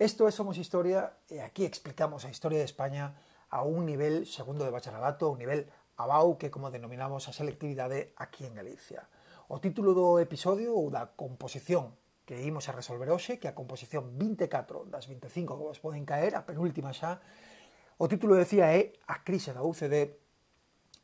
Esto 0.00 0.26
es 0.26 0.34
Somos 0.34 0.56
Historia. 0.56 1.12
Aquí 1.44 1.66
explicamos 1.66 2.24
la 2.24 2.30
historia 2.30 2.58
de 2.58 2.64
España 2.64 3.16
a 3.50 3.64
un 3.64 3.84
nivel 3.84 4.24
segundo 4.24 4.64
de 4.64 4.70
bacharelato, 4.70 5.26
a 5.26 5.28
un 5.28 5.38
nivel 5.38 5.68
abau, 5.98 6.38
que 6.38 6.50
como 6.50 6.70
denominamos 6.70 7.28
a 7.28 7.36
selectividade 7.36 8.14
aquí 8.16 8.46
en 8.46 8.54
Galicia. 8.54 9.04
O 9.52 9.60
título 9.60 9.92
do 9.92 10.16
episodio 10.16 10.72
ou 10.72 10.88
da 10.88 11.12
composición 11.20 11.92
que 12.24 12.40
imos 12.40 12.64
a 12.64 12.72
resolver 12.72 13.12
hoxe, 13.12 13.36
que 13.36 13.44
a 13.44 13.52
composición 13.52 14.16
24 14.16 14.88
das 14.88 15.04
25 15.04 15.52
que 15.52 15.68
vos 15.68 15.84
poden 15.84 16.08
caer, 16.08 16.32
a 16.32 16.48
penúltima 16.48 16.96
xa, 16.96 17.20
o 18.00 18.08
título 18.08 18.40
decía 18.40 18.72
é 18.72 18.96
A 19.04 19.20
crise 19.20 19.52
da 19.52 19.60
UCD 19.60 20.16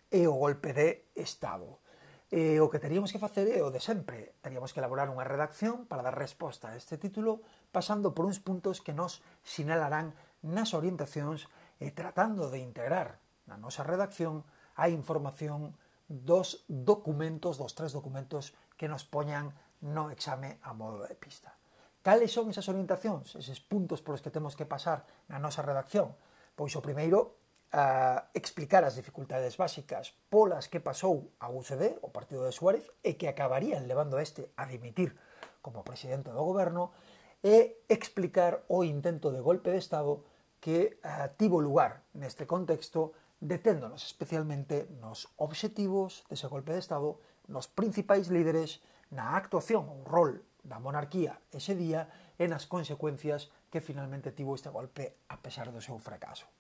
e 0.09 0.25
o 0.25 0.41
golpe 0.41 0.73
de 0.73 1.13
Estado. 1.13 1.85
E 2.33 2.65
o 2.65 2.73
que 2.73 2.81
teríamos 2.81 3.13
que 3.13 3.21
facer 3.21 3.45
é 3.53 3.61
o 3.61 3.69
de 3.69 3.85
sempre. 3.85 4.41
Teríamos 4.41 4.73
que 4.73 4.81
elaborar 4.81 5.13
unha 5.13 5.29
redacción 5.29 5.85
para 5.85 6.01
dar 6.01 6.17
resposta 6.17 6.73
a 6.73 6.81
este 6.81 6.97
título 6.97 7.45
pasando 7.77 8.17
por 8.17 8.25
uns 8.25 8.41
puntos 8.41 8.81
que 8.81 8.97
nos 8.97 9.21
sinalarán 9.45 10.17
nas 10.41 10.73
orientacións 10.73 11.45
e 11.77 11.93
tratando 11.93 12.49
de 12.49 12.65
integrar 12.65 13.21
na 13.45 13.61
nosa 13.61 13.85
redacción 13.85 14.49
a 14.81 14.89
información 14.89 15.77
dos 16.09 16.65
documentos, 16.73 17.61
dos 17.61 17.77
tres 17.77 17.93
documentos 17.93 18.57
que 18.81 18.89
nos 18.89 19.05
poñan 19.05 19.53
no 19.85 20.09
exame 20.09 20.57
a 20.65 20.73
modo 20.73 21.05
de 21.05 21.13
pista. 21.21 21.53
Cales 22.01 22.33
son 22.33 22.49
esas 22.49 22.65
orientacións, 22.73 23.37
eses 23.37 23.61
puntos 23.61 24.01
polos 24.01 24.25
que 24.25 24.33
temos 24.33 24.57
que 24.57 24.65
pasar 24.65 25.05
na 25.29 25.37
nosa 25.37 25.61
redacción? 25.61 26.17
Pois 26.57 26.73
o 26.73 26.81
primeiro, 26.81 27.37
a 27.77 28.33
explicar 28.33 28.89
as 28.89 28.97
dificultades 28.97 29.61
básicas 29.61 30.17
polas 30.33 30.73
que 30.73 30.81
pasou 30.81 31.29
a 31.45 31.53
UCD, 31.53 32.01
o 32.01 32.09
partido 32.09 32.49
de 32.49 32.57
Suárez, 32.57 32.89
e 33.05 33.21
que 33.21 33.29
acabarían 33.29 33.85
levando 33.85 34.17
a 34.17 34.25
este 34.25 34.49
a 34.57 34.65
dimitir 34.65 35.13
como 35.61 35.85
presidente 35.85 36.33
do 36.33 36.41
goberno, 36.41 36.97
e 37.43 37.83
explicar 37.89 38.65
o 38.69 38.85
intento 38.85 39.33
de 39.33 39.41
golpe 39.41 39.71
de 39.71 39.81
Estado 39.81 40.25
que 40.61 40.99
ah, 41.05 41.31
tivo 41.37 41.61
lugar 41.61 42.03
neste 42.17 42.49
contexto 42.49 43.13
deténdonos 43.41 44.03
especialmente 44.05 44.89
nos 45.01 45.29
obxectivos 45.37 46.25
dese 46.33 46.49
golpe 46.49 46.73
de 46.73 46.81
Estado, 46.81 47.21
nos 47.47 47.69
principais 47.69 48.33
líderes, 48.33 48.81
na 49.13 49.39
actuación 49.39 49.87
ou 49.87 50.03
rol 50.03 50.43
da 50.67 50.83
monarquía 50.83 51.39
ese 51.55 51.79
día 51.79 52.11
e 52.41 52.51
nas 52.51 52.67
consecuencias 52.67 53.55
que 53.71 53.85
finalmente 53.85 54.35
tivo 54.35 54.59
este 54.59 54.73
golpe 54.73 55.23
a 55.31 55.39
pesar 55.39 55.71
do 55.71 55.79
seu 55.79 55.95
fracaso. 56.03 56.51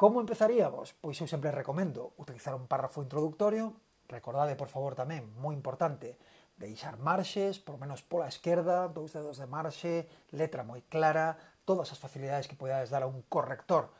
Como 0.00 0.24
empezaríamos? 0.24 0.96
Pois 0.96 1.20
eu 1.20 1.28
sempre 1.28 1.52
recomendo 1.52 2.16
utilizar 2.16 2.56
un 2.56 2.64
párrafo 2.64 3.04
introductorio, 3.04 3.76
recordade 4.08 4.56
por 4.56 4.72
favor 4.72 4.96
tamén, 4.96 5.28
moi 5.36 5.52
importante, 5.52 6.16
deixar 6.56 6.96
marxes, 6.98 7.58
por 7.58 7.78
menos 7.78 8.02
pola 8.02 8.30
esquerda, 8.30 8.86
dous 8.88 9.10
dedos 9.10 9.42
de 9.42 9.46
marxe, 9.50 10.06
letra 10.30 10.62
moi 10.62 10.82
clara, 10.86 11.34
todas 11.66 11.90
as 11.90 11.98
facilidades 11.98 12.46
que 12.46 12.58
podades 12.58 12.90
dar 12.94 13.02
a 13.02 13.10
un 13.10 13.26
corrector 13.26 13.90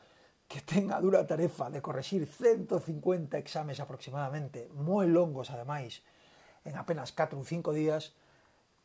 que 0.47 0.61
tenga 0.61 0.95
a 0.97 1.03
dura 1.03 1.25
tarefa 1.25 1.69
de 1.73 1.81
corregir 1.81 2.29
150 2.29 3.37
exames 3.41 3.81
aproximadamente, 3.81 4.69
moi 4.71 5.09
longos 5.09 5.49
ademais, 5.49 6.05
en 6.63 6.77
apenas 6.77 7.11
4 7.11 7.35
ou 7.35 7.43
5 7.43 7.73
días, 7.73 8.13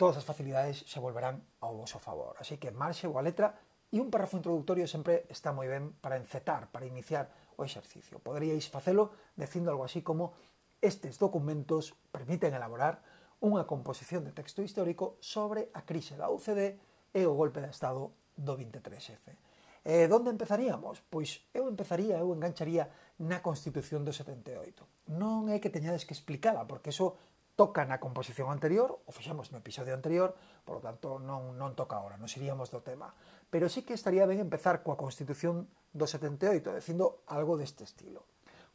todas 0.01 0.17
as 0.17 0.25
facilidades 0.25 0.83
se 0.89 0.99
volverán 0.99 1.45
ao 1.61 1.77
vosso 1.77 2.01
favor. 2.01 2.35
Así 2.41 2.57
que 2.57 2.73
marxe 2.73 3.05
ou 3.05 3.21
a 3.21 3.25
letra 3.25 3.55
e 3.93 4.01
un 4.01 4.09
párrafo 4.09 4.41
introductorio 4.41 4.89
sempre 4.89 5.29
está 5.29 5.53
moi 5.53 5.69
ben 5.69 5.93
para 6.01 6.17
encetar, 6.17 6.73
para 6.73 6.89
iniciar 6.89 7.29
o 7.61 7.67
exercicio. 7.69 8.17
Poderíais 8.25 8.73
facelo 8.73 9.13
dicindo 9.37 9.69
algo 9.69 9.85
así 9.85 10.01
como 10.01 10.33
estes 10.81 11.21
documentos 11.21 11.93
permiten 12.09 12.57
elaborar 12.57 13.05
unha 13.41 13.65
composición 13.65 14.23
de 14.23 14.37
texto 14.37 14.61
histórico 14.61 15.17
sobre 15.25 15.73
a 15.73 15.85
crise 15.89 16.17
da 16.17 16.29
UCD 16.29 16.77
e 17.17 17.23
o 17.25 17.33
golpe 17.33 17.65
de 17.65 17.73
Estado 17.73 18.13
do 18.37 18.53
23F. 18.57 19.33
E 19.81 20.05
donde 20.13 20.29
empezaríamos? 20.29 21.01
Pois 21.09 21.49
eu 21.57 21.65
empezaría, 21.65 22.21
eu 22.21 22.29
engancharía 22.37 22.93
na 23.17 23.41
Constitución 23.41 24.05
do 24.05 24.13
78. 24.13 25.09
Non 25.17 25.49
é 25.49 25.57
que 25.57 25.73
teñades 25.73 26.05
que 26.05 26.13
explicala, 26.13 26.69
porque 26.69 26.93
eso 26.93 27.17
toca 27.57 27.85
na 27.89 28.01
composición 28.01 28.53
anterior, 28.53 29.01
o 29.05 29.13
fixamos 29.13 29.53
no 29.53 29.61
episodio 29.61 29.97
anterior, 29.97 30.37
por 30.65 30.81
lo 30.81 30.83
tanto 30.85 31.17
non, 31.17 31.57
non 31.57 31.73
toca 31.77 31.97
ahora, 31.97 32.21
non 32.21 32.29
seríamos 32.29 32.69
do 32.69 32.85
tema. 32.85 33.17
Pero 33.49 33.73
sí 33.73 33.85
que 33.85 33.97
estaría 33.97 34.29
ben 34.29 34.41
empezar 34.41 34.85
coa 34.85 35.01
Constitución 35.01 35.69
do 35.97 36.05
78, 36.05 36.77
dicindo 36.77 37.25
algo 37.29 37.57
deste 37.57 37.85
estilo 37.85 38.25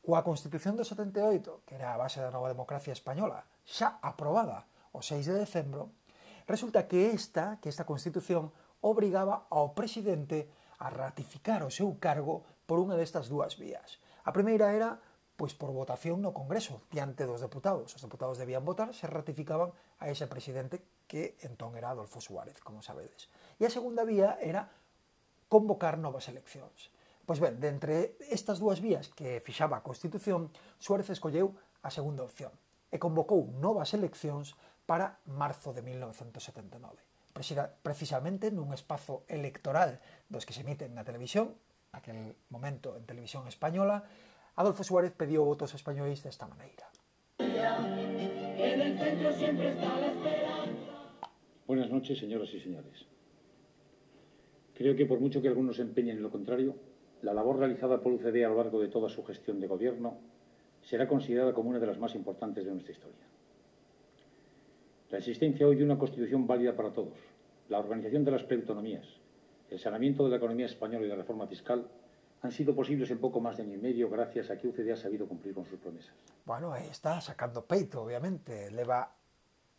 coa 0.06 0.22
Constitución 0.22 0.78
do 0.78 0.86
78, 0.86 1.66
que 1.66 1.74
era 1.74 1.90
a 1.90 1.98
base 1.98 2.22
da 2.22 2.30
nova 2.30 2.46
democracia 2.46 2.94
española, 2.94 3.50
xa 3.66 3.98
aprobada 4.06 4.70
o 4.94 5.02
6 5.02 5.26
de 5.26 5.36
decembro, 5.42 5.90
resulta 6.46 6.86
que 6.86 7.10
esta, 7.10 7.58
que 7.58 7.74
esta 7.74 7.90
Constitución 7.90 8.54
obrigaba 8.86 9.50
ao 9.50 9.74
presidente 9.74 10.46
a 10.78 10.94
ratificar 10.94 11.66
o 11.66 11.74
seu 11.74 11.98
cargo 11.98 12.46
por 12.70 12.78
unha 12.78 12.94
destas 12.94 13.34
dúas 13.34 13.58
vías. 13.58 13.98
A 14.22 14.30
primeira 14.30 14.70
era 14.70 15.02
pois 15.36 15.52
por 15.52 15.74
votación 15.76 16.24
no 16.24 16.32
Congreso, 16.32 16.88
diante 16.88 17.28
dos 17.28 17.44
deputados. 17.44 17.92
Os 17.92 18.00
deputados 18.00 18.40
debían 18.40 18.64
votar, 18.64 18.96
se 18.96 19.04
ratificaban 19.04 19.76
a 20.00 20.08
ese 20.08 20.32
presidente 20.32 20.80
que 21.12 21.36
entón 21.44 21.76
era 21.76 21.92
Adolfo 21.92 22.24
Suárez, 22.24 22.64
como 22.64 22.80
sabedes. 22.80 23.28
E 23.60 23.68
a 23.68 23.74
segunda 23.74 24.08
vía 24.08 24.40
era 24.40 24.72
convocar 25.52 26.00
novas 26.00 26.32
eleccións. 26.32 26.95
Pois 27.26 27.42
ben, 27.42 27.58
entre 27.66 28.22
estas 28.30 28.62
dúas 28.62 28.78
vías 28.86 29.10
que 29.10 29.42
fixaba 29.42 29.82
a 29.82 29.86
Constitución, 29.86 30.54
Suárez 30.78 31.10
escolleu 31.10 31.58
a 31.82 31.90
segunda 31.90 32.22
opción 32.22 32.54
e 32.94 33.02
convocou 33.02 33.50
novas 33.58 33.98
eleccións 33.98 34.54
para 34.86 35.18
marzo 35.26 35.74
de 35.74 35.82
1979. 35.82 37.02
Precisamente 37.82 38.54
nun 38.54 38.70
espazo 38.78 39.26
electoral 39.26 39.98
dos 40.30 40.46
que 40.46 40.54
se 40.54 40.62
emiten 40.62 40.94
na 40.94 41.02
televisión, 41.02 41.58
aquel 41.98 42.38
momento 42.54 42.94
en 42.94 43.10
televisión 43.10 43.50
española, 43.50 44.06
Adolfo 44.62 44.86
Suárez 44.86 45.12
pediu 45.18 45.42
votos 45.42 45.74
españois 45.74 46.22
desta 46.22 46.46
maneira. 46.46 46.86
Buenas 51.66 51.90
noches, 51.90 52.22
señoras 52.22 52.54
y 52.54 52.62
señores. 52.62 53.10
Creo 54.78 54.94
que 54.96 55.10
por 55.10 55.20
mucho 55.20 55.42
que 55.42 55.50
algunos 55.50 55.80
empeñen 55.80 56.18
en 56.18 56.24
lo 56.24 56.30
contrario, 56.30 56.85
la 57.26 57.34
labor 57.34 57.58
realizada 57.58 58.00
por 58.00 58.14
UCD 58.14 58.46
a 58.46 58.50
lo 58.50 58.58
largo 58.58 58.80
de 58.80 58.88
toda 58.88 59.10
su 59.10 59.26
gestión 59.26 59.60
de 59.60 59.66
gobierno 59.66 60.20
será 60.84 61.08
considerada 61.08 61.54
como 61.54 61.72
una 61.72 61.80
de 61.80 61.88
las 61.88 61.98
más 61.98 62.14
importantes 62.14 62.64
de 62.64 62.72
nuestra 62.72 62.94
historia. 62.94 63.26
La 65.10 65.18
existencia 65.18 65.66
hoy 65.66 65.76
de 65.76 65.84
una 65.84 65.98
constitución 65.98 66.46
válida 66.46 66.76
para 66.76 66.94
todos, 66.94 67.18
la 67.70 67.80
organización 67.80 68.24
de 68.24 68.30
las 68.30 68.44
preautonomías, 68.44 69.08
el 69.72 69.80
saneamiento 69.80 70.24
de 70.24 70.30
la 70.30 70.36
economía 70.38 70.68
española 70.68 71.04
y 71.04 71.10
la 71.10 71.16
reforma 71.16 71.48
fiscal 71.48 71.88
han 72.44 72.52
sido 72.52 72.76
posibles 72.76 73.10
en 73.10 73.18
poco 73.18 73.40
más 73.40 73.58
de 73.58 73.64
año 73.64 73.74
y 73.74 73.82
medio 73.82 74.08
gracias 74.08 74.52
a 74.52 74.58
que 74.58 74.68
UCD 74.68 74.92
ha 74.92 74.96
sabido 74.96 75.28
cumplir 75.28 75.56
con 75.56 75.66
sus 75.66 75.80
promesas. 75.80 76.14
Bueno, 76.46 76.76
está 76.76 77.20
sacando 77.22 77.66
peito, 77.66 78.04
obviamente. 78.04 78.70
Leva 78.70 79.16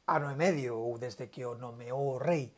ano 0.07 0.31
e 0.33 0.35
medio 0.35 0.83
desde 0.99 1.31
que 1.31 1.47
o 1.47 1.55
nomeou 1.55 2.19
rei 2.19 2.51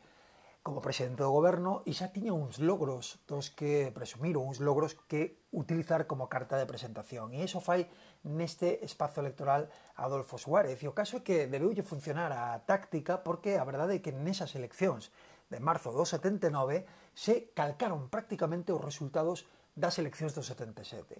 como 0.69 0.85
presidente 0.85 1.25
do 1.25 1.33
goberno 1.33 1.81
e 1.89 1.97
xa 1.97 2.13
tiña 2.13 2.29
uns 2.29 2.61
logros 2.61 3.17
dos 3.25 3.49
que 3.49 3.89
presumir, 3.89 4.37
uns 4.37 4.61
logros 4.61 4.93
que 5.09 5.41
utilizar 5.49 6.05
como 6.05 6.29
carta 6.29 6.61
de 6.61 6.69
presentación. 6.69 7.33
E 7.33 7.41
iso 7.41 7.57
fai 7.57 7.89
neste 8.21 8.77
espazo 8.85 9.17
electoral 9.17 9.65
Adolfo 9.97 10.37
Suárez. 10.37 10.77
E 10.77 10.85
o 10.85 10.93
caso 10.93 11.17
é 11.17 11.25
que 11.25 11.49
debeulle 11.49 11.81
funcionar 11.81 12.29
a 12.29 12.61
táctica 12.69 13.25
porque 13.25 13.57
a 13.57 13.65
verdade 13.65 13.97
é 13.97 14.03
que 14.05 14.13
nesas 14.13 14.53
eleccións 14.53 15.09
de 15.49 15.57
marzo 15.57 15.89
do 15.89 16.05
79 16.05 16.85
se 17.17 17.49
calcaron 17.57 18.05
prácticamente 18.13 18.69
os 18.69 18.85
resultados 18.85 19.49
das 19.73 19.97
eleccións 19.97 20.37
do 20.37 20.45
77. 20.45 21.17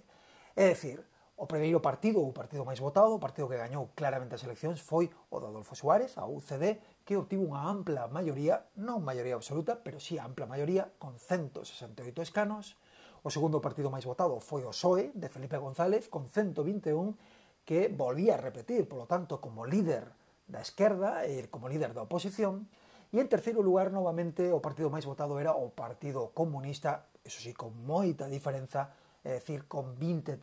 É 0.53 0.77
dicir, 0.77 1.01
O 1.39 1.47
primeiro 1.47 1.79
partido, 1.79 2.19
o 2.19 2.35
partido 2.35 2.67
máis 2.67 2.83
votado, 2.83 3.16
o 3.16 3.23
partido 3.23 3.47
que 3.47 3.55
gañou 3.55 3.95
claramente 3.95 4.35
as 4.35 4.44
eleccións 4.44 4.83
foi 4.83 5.07
o 5.31 5.39
do 5.39 5.47
Adolfo 5.47 5.72
Suárez, 5.72 6.19
a 6.19 6.27
UCD, 6.27 6.83
que 7.07 7.16
obtivo 7.16 7.47
unha 7.47 7.63
ampla 7.63 8.11
maioría, 8.11 8.67
non 8.75 9.00
maioría 9.07 9.39
absoluta, 9.39 9.79
pero 9.79 10.03
sí 10.03 10.19
ampla 10.19 10.44
maioría, 10.44 10.91
con 10.99 11.16
168 11.16 12.28
escanos. 12.28 12.75
O 13.23 13.31
segundo 13.31 13.64
partido 13.64 13.87
máis 13.87 14.03
votado 14.03 14.35
foi 14.43 14.67
o 14.67 14.75
PSOE, 14.75 15.16
de 15.16 15.31
Felipe 15.31 15.55
González, 15.55 16.11
con 16.11 16.28
121, 16.28 17.16
que 17.64 17.87
volvía 17.87 18.35
a 18.35 18.43
repetir, 18.43 18.91
polo 18.91 19.08
tanto, 19.08 19.40
como 19.40 19.64
líder 19.64 20.11
da 20.43 20.59
esquerda 20.59 21.23
e 21.23 21.47
como 21.47 21.72
líder 21.72 21.96
da 21.96 22.03
oposición. 22.03 22.67
E 23.16 23.23
en 23.23 23.31
terceiro 23.31 23.64
lugar, 23.64 23.96
novamente, 23.96 24.52
o 24.52 24.59
partido 24.59 24.91
máis 24.91 25.08
votado 25.08 25.40
era 25.40 25.55
o 25.55 25.72
Partido 25.72 26.35
Comunista, 26.35 27.08
eso 27.23 27.40
sí, 27.40 27.55
con 27.55 27.72
moita 27.87 28.28
diferenza, 28.28 28.91
é 29.29 29.37
dicir, 29.37 29.70
con 29.70 29.97
23 30.02 30.41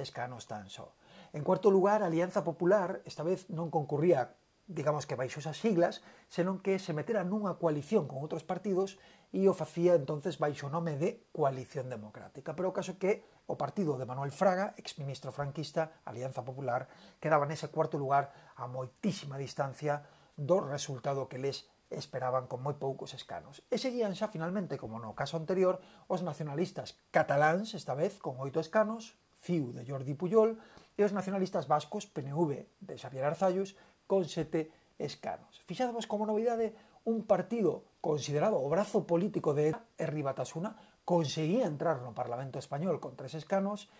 escanos 0.00 0.48
tan 0.48 0.72
só. 0.72 0.96
En 1.32 1.44
cuarto 1.44 1.70
lugar, 1.70 2.02
a 2.02 2.08
Alianza 2.08 2.44
Popular 2.44 3.04
esta 3.04 3.22
vez 3.22 3.48
non 3.52 3.68
concurría 3.68 4.36
digamos 4.66 5.06
que 5.06 5.18
baixo 5.18 5.40
esas 5.40 5.58
siglas, 5.58 6.00
senón 6.30 6.62
que 6.62 6.78
se 6.78 6.94
metera 6.96 7.26
nunha 7.26 7.58
coalición 7.58 8.06
con 8.08 8.22
outros 8.22 8.46
partidos 8.46 8.96
e 9.34 9.44
o 9.50 9.56
facía 9.56 9.98
entonces 9.98 10.38
baixo 10.38 10.68
o 10.68 10.72
nome 10.72 10.96
de 10.96 11.28
Coalición 11.34 11.90
Democrática. 11.90 12.54
Pero 12.56 12.70
o 12.70 12.76
caso 12.76 12.96
que 12.96 13.26
o 13.50 13.58
partido 13.58 13.98
de 13.98 14.08
Manuel 14.08 14.32
Fraga, 14.32 14.72
exministro 14.78 15.34
franquista, 15.34 16.00
Alianza 16.06 16.46
Popular, 16.46 16.88
quedaba 17.18 17.44
nese 17.44 17.68
cuarto 17.68 17.98
lugar 17.98 18.32
a 18.56 18.64
moitísima 18.70 19.36
distancia 19.36 20.06
do 20.38 20.62
resultado 20.62 21.28
que 21.28 21.42
les 21.42 21.68
esperaban 21.94 22.48
con 22.48 22.64
moi 22.64 22.76
poucos 22.76 23.12
escanos. 23.12 23.60
E 23.68 23.76
seguían 23.76 24.16
xa 24.16 24.32
finalmente, 24.32 24.80
como 24.80 24.98
no 24.98 25.16
caso 25.16 25.36
anterior, 25.36 25.80
os 26.08 26.24
nacionalistas 26.24 26.96
cataláns, 27.12 27.76
esta 27.76 27.92
vez 27.96 28.18
con 28.18 28.40
oito 28.40 28.58
escanos, 28.58 29.16
CIU 29.42 29.74
de 29.76 29.82
Jordi 29.84 30.14
Puyol, 30.16 30.60
e 30.96 31.00
os 31.04 31.16
nacionalistas 31.16 31.66
vascos 31.66 32.08
PNV 32.08 32.68
de 32.84 32.94
Xavier 32.96 33.24
Arzallus 33.28 33.76
con 34.06 34.28
sete 34.28 34.70
escanos. 35.00 35.60
Fixadvos 35.64 36.06
como 36.06 36.28
novidade 36.28 36.76
un 37.04 37.26
partido 37.26 37.82
considerado 38.02 38.58
o 38.58 38.70
brazo 38.70 39.06
político 39.06 39.54
de 39.54 39.74
Herri 39.98 40.22
Batasuna, 40.22 40.78
conseguía 41.04 41.66
entrar 41.66 41.98
no 42.02 42.14
Parlamento 42.14 42.58
Español 42.58 43.02
con 43.02 43.18
tres 43.18 43.34
escanos, 43.34 43.90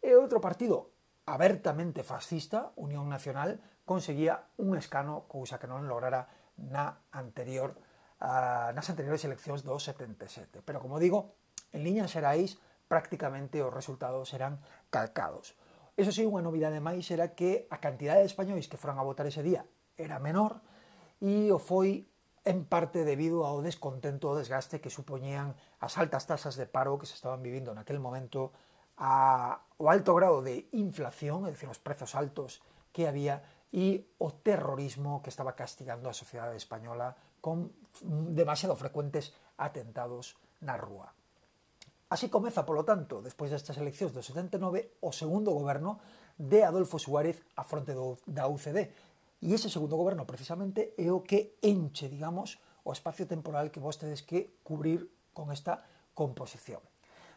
e 0.00 0.16
outro 0.16 0.40
partido 0.40 0.92
abertamente 1.28 2.06
fascista, 2.06 2.72
Unión 2.76 3.10
Nacional, 3.10 3.60
conseguía 3.84 4.48
un 4.56 4.76
escano 4.78 5.28
cousa 5.28 5.60
que 5.60 5.68
non 5.68 5.84
lograra 5.88 6.30
na 6.56 7.04
anterior 7.12 7.76
uh, 8.20 8.72
nas 8.72 8.88
anteriores 8.88 9.24
eleccións 9.24 9.62
do 9.62 9.76
77. 9.76 10.64
Pero, 10.64 10.80
como 10.80 10.98
digo, 10.98 11.36
en 11.72 11.84
liñas 11.84 12.12
xerais 12.12 12.56
prácticamente 12.88 13.60
os 13.62 13.72
resultados 13.72 14.30
serán 14.30 14.62
calcados. 14.90 15.58
Eso 15.96 16.12
sí, 16.12 16.28
unha 16.28 16.44
novidade 16.44 16.78
máis 16.80 17.08
era 17.08 17.32
que 17.32 17.64
a 17.72 17.80
cantidade 17.80 18.20
de 18.20 18.30
españois 18.30 18.68
que 18.68 18.76
foran 18.76 19.00
a 19.00 19.06
votar 19.06 19.24
ese 19.24 19.40
día 19.40 19.64
era 19.96 20.20
menor 20.20 20.60
e 21.24 21.48
o 21.48 21.56
foi 21.56 22.04
en 22.46 22.68
parte 22.68 23.02
debido 23.02 23.42
ao 23.42 23.64
descontento 23.64 24.30
o 24.30 24.38
desgaste 24.38 24.78
que 24.78 24.92
supoñían 24.92 25.56
as 25.80 25.98
altas 25.98 26.28
tasas 26.28 26.54
de 26.54 26.68
paro 26.68 27.00
que 27.00 27.08
se 27.08 27.18
estaban 27.18 27.42
vivindo 27.42 27.74
naquel 27.74 27.98
momento, 27.98 28.54
a, 28.96 29.64
o 29.80 29.90
alto 29.90 30.14
grado 30.14 30.44
de 30.46 30.70
inflación, 30.72 31.48
é 31.48 31.50
dicir, 31.50 31.66
os 31.66 31.82
prezos 31.82 32.14
altos 32.14 32.62
que 32.94 33.08
había 33.08 33.42
e 33.76 34.16
o 34.16 34.32
terrorismo 34.32 35.20
que 35.20 35.28
estaba 35.28 35.52
castigando 35.52 36.08
a 36.08 36.16
sociedade 36.16 36.56
española 36.56 37.12
con 37.44 37.76
demasiado 38.32 38.72
frecuentes 38.72 39.36
atentados 39.60 40.40
na 40.64 40.80
rúa. 40.80 41.12
Así 42.08 42.32
comeza, 42.32 42.64
polo 42.64 42.88
tanto, 42.88 43.20
despois 43.20 43.52
destas 43.52 43.76
eleccións 43.76 44.16
do 44.16 44.24
79, 44.24 44.96
o 45.04 45.12
segundo 45.12 45.52
goberno 45.52 46.00
de 46.40 46.64
Adolfo 46.64 46.96
Suárez 46.96 47.44
a 47.52 47.68
fronte 47.68 47.92
do, 47.92 48.16
da 48.24 48.48
UCD. 48.48 48.88
E 49.44 49.52
ese 49.52 49.68
segundo 49.68 50.00
goberno, 50.00 50.24
precisamente, 50.24 50.96
é 50.96 51.12
o 51.12 51.20
que 51.20 51.60
enche, 51.60 52.08
digamos, 52.08 52.56
o 52.80 52.96
espacio 52.96 53.28
temporal 53.28 53.68
que 53.68 53.82
vos 53.82 54.00
tedes 54.00 54.24
que 54.24 54.56
cubrir 54.64 55.04
con 55.36 55.52
esta 55.52 55.84
composición. 56.16 56.80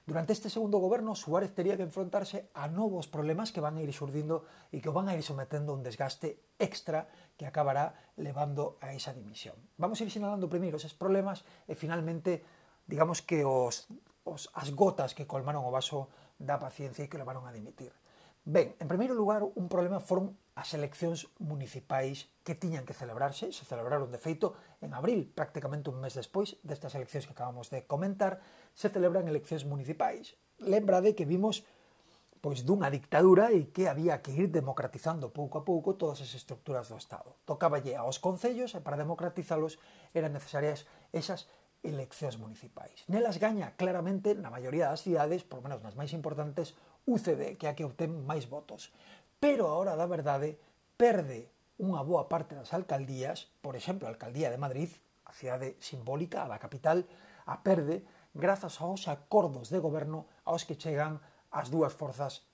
Durante 0.10 0.34
este 0.34 0.50
segundo 0.50 0.80
goberno, 0.80 1.14
Suárez 1.14 1.54
tería 1.54 1.78
que 1.78 1.86
enfrontarse 1.86 2.50
a 2.58 2.66
novos 2.66 3.06
problemas 3.06 3.54
que 3.54 3.62
van 3.62 3.78
a 3.78 3.86
ir 3.86 3.94
surdindo 3.94 4.42
e 4.74 4.82
que 4.82 4.90
van 4.90 5.06
a 5.06 5.14
ir 5.14 5.22
sometendo 5.22 5.70
un 5.70 5.86
desgaste 5.86 6.50
extra 6.58 7.06
que 7.38 7.46
acabará 7.46 7.94
levando 8.18 8.82
a 8.82 8.90
esa 8.98 9.14
dimisión. 9.14 9.54
Vamos 9.78 10.02
a 10.02 10.10
ir 10.10 10.10
sinalando 10.10 10.50
primeiro 10.50 10.82
esos 10.82 10.98
problemas 10.98 11.46
e 11.70 11.78
finalmente, 11.78 12.42
digamos 12.90 13.22
que 13.22 13.46
os, 13.46 13.86
os, 14.26 14.50
as 14.58 14.74
gotas 14.74 15.14
que 15.14 15.30
colmaron 15.30 15.62
o 15.62 15.70
vaso 15.70 16.10
da 16.42 16.58
paciencia 16.58 17.06
e 17.06 17.10
que 17.14 17.22
levaron 17.22 17.46
a 17.46 17.54
dimitir. 17.54 17.94
Ben, 18.50 18.74
en 18.82 18.90
primeiro 18.90 19.14
lugar, 19.14 19.46
un 19.46 19.70
problema 19.70 20.02
foron 20.02 20.34
as 20.58 20.74
eleccións 20.74 21.30
municipais 21.38 22.34
que 22.42 22.58
tiñan 22.58 22.82
que 22.82 22.98
celebrarse, 22.98 23.54
se 23.54 23.62
celebraron 23.62 24.10
de 24.10 24.18
feito 24.18 24.58
en 24.82 24.98
abril, 24.98 25.30
prácticamente 25.30 25.94
un 25.94 26.02
mes 26.02 26.18
despois 26.18 26.58
destas 26.66 26.98
eleccións 26.98 27.30
que 27.30 27.38
acabamos 27.38 27.70
de 27.70 27.86
comentar, 27.86 28.42
se 28.74 28.90
celebran 28.90 29.28
eleccións 29.28 29.66
municipais. 29.66 30.36
Lembrade 30.60 31.16
que 31.16 31.28
vimos 31.28 31.64
pois 32.40 32.64
dunha 32.64 32.88
dictadura 32.88 33.52
e 33.52 33.68
que 33.76 33.92
había 33.92 34.24
que 34.24 34.32
ir 34.32 34.48
democratizando 34.48 35.36
pouco 35.36 35.60
a 35.60 35.66
pouco 35.68 36.00
todas 36.00 36.24
as 36.24 36.32
estructuras 36.32 36.88
do 36.88 36.96
Estado. 36.96 37.36
Tocáballe 37.44 38.00
aos 38.00 38.16
concellos 38.24 38.72
e 38.76 38.80
para 38.80 38.96
democratizalos 38.96 39.76
eran 40.16 40.32
necesarias 40.32 40.88
esas 41.12 41.52
eleccións 41.84 42.40
municipais. 42.40 43.04
Nelas 43.12 43.40
gaña 43.44 43.76
claramente 43.76 44.36
na 44.36 44.52
maioría 44.52 44.88
das 44.88 45.04
cidades, 45.04 45.44
por 45.44 45.60
menos 45.60 45.84
nas 45.84 46.00
máis 46.00 46.16
importantes, 46.16 46.76
UCD, 47.08 47.60
que 47.60 47.68
é 47.68 47.72
a 47.72 47.76
que 47.76 47.88
obtén 47.88 48.24
máis 48.24 48.48
votos. 48.48 48.92
Pero 49.44 49.68
a 49.68 49.76
hora 49.76 50.00
da 50.00 50.08
verdade 50.08 50.60
perde 50.96 51.52
unha 51.80 52.04
boa 52.04 52.28
parte 52.28 52.56
das 52.56 52.72
alcaldías, 52.76 53.52
por 53.64 53.76
exemplo, 53.76 54.08
a 54.08 54.12
alcaldía 54.12 54.52
de 54.52 54.60
Madrid, 54.60 54.92
a 55.28 55.32
cidade 55.32 55.80
simbólica, 55.80 56.44
a 56.44 56.52
da 56.52 56.60
capital, 56.60 57.08
a 57.48 57.64
perde 57.64 58.04
grazas 58.34 58.82
aos 58.82 59.08
acordos 59.08 59.70
de 59.70 59.80
goberno 59.80 60.30
aos 60.46 60.66
que 60.66 60.78
chegan 60.78 61.22
as 61.50 61.74
dúas 61.74 61.94
forzas 61.94 62.46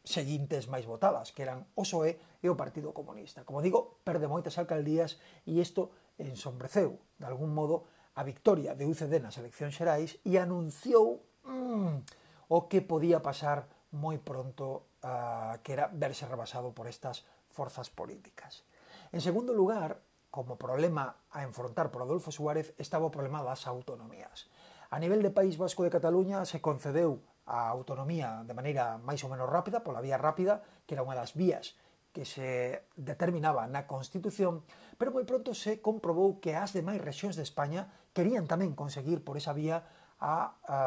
seguintes 0.00 0.64
máis 0.66 0.88
votadas, 0.88 1.30
que 1.32 1.44
eran 1.44 1.68
o 1.76 1.84
PSOE 1.84 2.16
e 2.40 2.48
o 2.48 2.56
Partido 2.56 2.96
Comunista. 2.96 3.44
Como 3.44 3.60
digo, 3.60 4.00
perde 4.00 4.24
moitas 4.24 4.56
alcaldías 4.56 5.20
e 5.44 5.60
isto 5.60 5.92
ensombreceu, 6.16 6.96
de 7.20 7.26
algún 7.28 7.52
modo, 7.52 7.84
a 8.16 8.24
victoria 8.24 8.74
de 8.74 8.88
UCD 8.88 9.20
nas 9.20 9.36
eleccións 9.36 9.76
xerais 9.76 10.16
e 10.24 10.40
anunciou 10.40 11.20
mmm, 11.44 12.00
o 12.48 12.58
que 12.66 12.80
podía 12.80 13.20
pasar 13.20 13.68
moi 13.92 14.16
pronto 14.22 14.96
uh, 15.04 15.60
que 15.60 15.76
era 15.76 15.92
verse 15.92 16.24
rebasado 16.24 16.72
por 16.72 16.88
estas 16.88 17.28
forzas 17.52 17.92
políticas. 17.92 18.64
En 19.12 19.20
segundo 19.20 19.52
lugar, 19.52 20.00
como 20.30 20.54
problema 20.56 21.26
a 21.34 21.42
enfrontar 21.42 21.90
por 21.90 22.02
Adolfo 22.02 22.30
Suárez 22.30 22.72
estaba 22.78 23.10
o 23.10 23.14
problema 23.14 23.42
das 23.42 23.66
autonomías. 23.66 24.46
A 24.90 24.98
nivel 24.98 25.22
de 25.22 25.30
País 25.30 25.54
Vasco 25.54 25.86
e 25.86 25.94
Cataluña 25.94 26.42
se 26.42 26.58
concedeu 26.58 27.22
a 27.46 27.70
autonomía 27.70 28.42
de 28.42 28.58
maneira 28.58 28.98
máis 28.98 29.22
ou 29.22 29.30
menos 29.30 29.46
rápida, 29.46 29.86
pola 29.86 30.02
vía 30.02 30.18
rápida, 30.18 30.66
que 30.82 30.98
era 30.98 31.06
unha 31.06 31.14
das 31.14 31.38
vías 31.38 31.78
que 32.10 32.26
se 32.26 32.90
determinaba 32.98 33.70
na 33.70 33.86
Constitución, 33.86 34.66
pero 34.98 35.14
moi 35.14 35.22
pronto 35.22 35.54
se 35.54 35.78
comprobou 35.78 36.42
que 36.42 36.58
as 36.58 36.74
demais 36.74 36.98
rexións 36.98 37.38
de 37.38 37.46
España 37.46 37.86
querían 38.10 38.50
tamén 38.50 38.74
conseguir 38.74 39.22
por 39.22 39.38
esa 39.38 39.54
vía 39.54 39.86
a, 40.18 40.58
a 40.66 40.78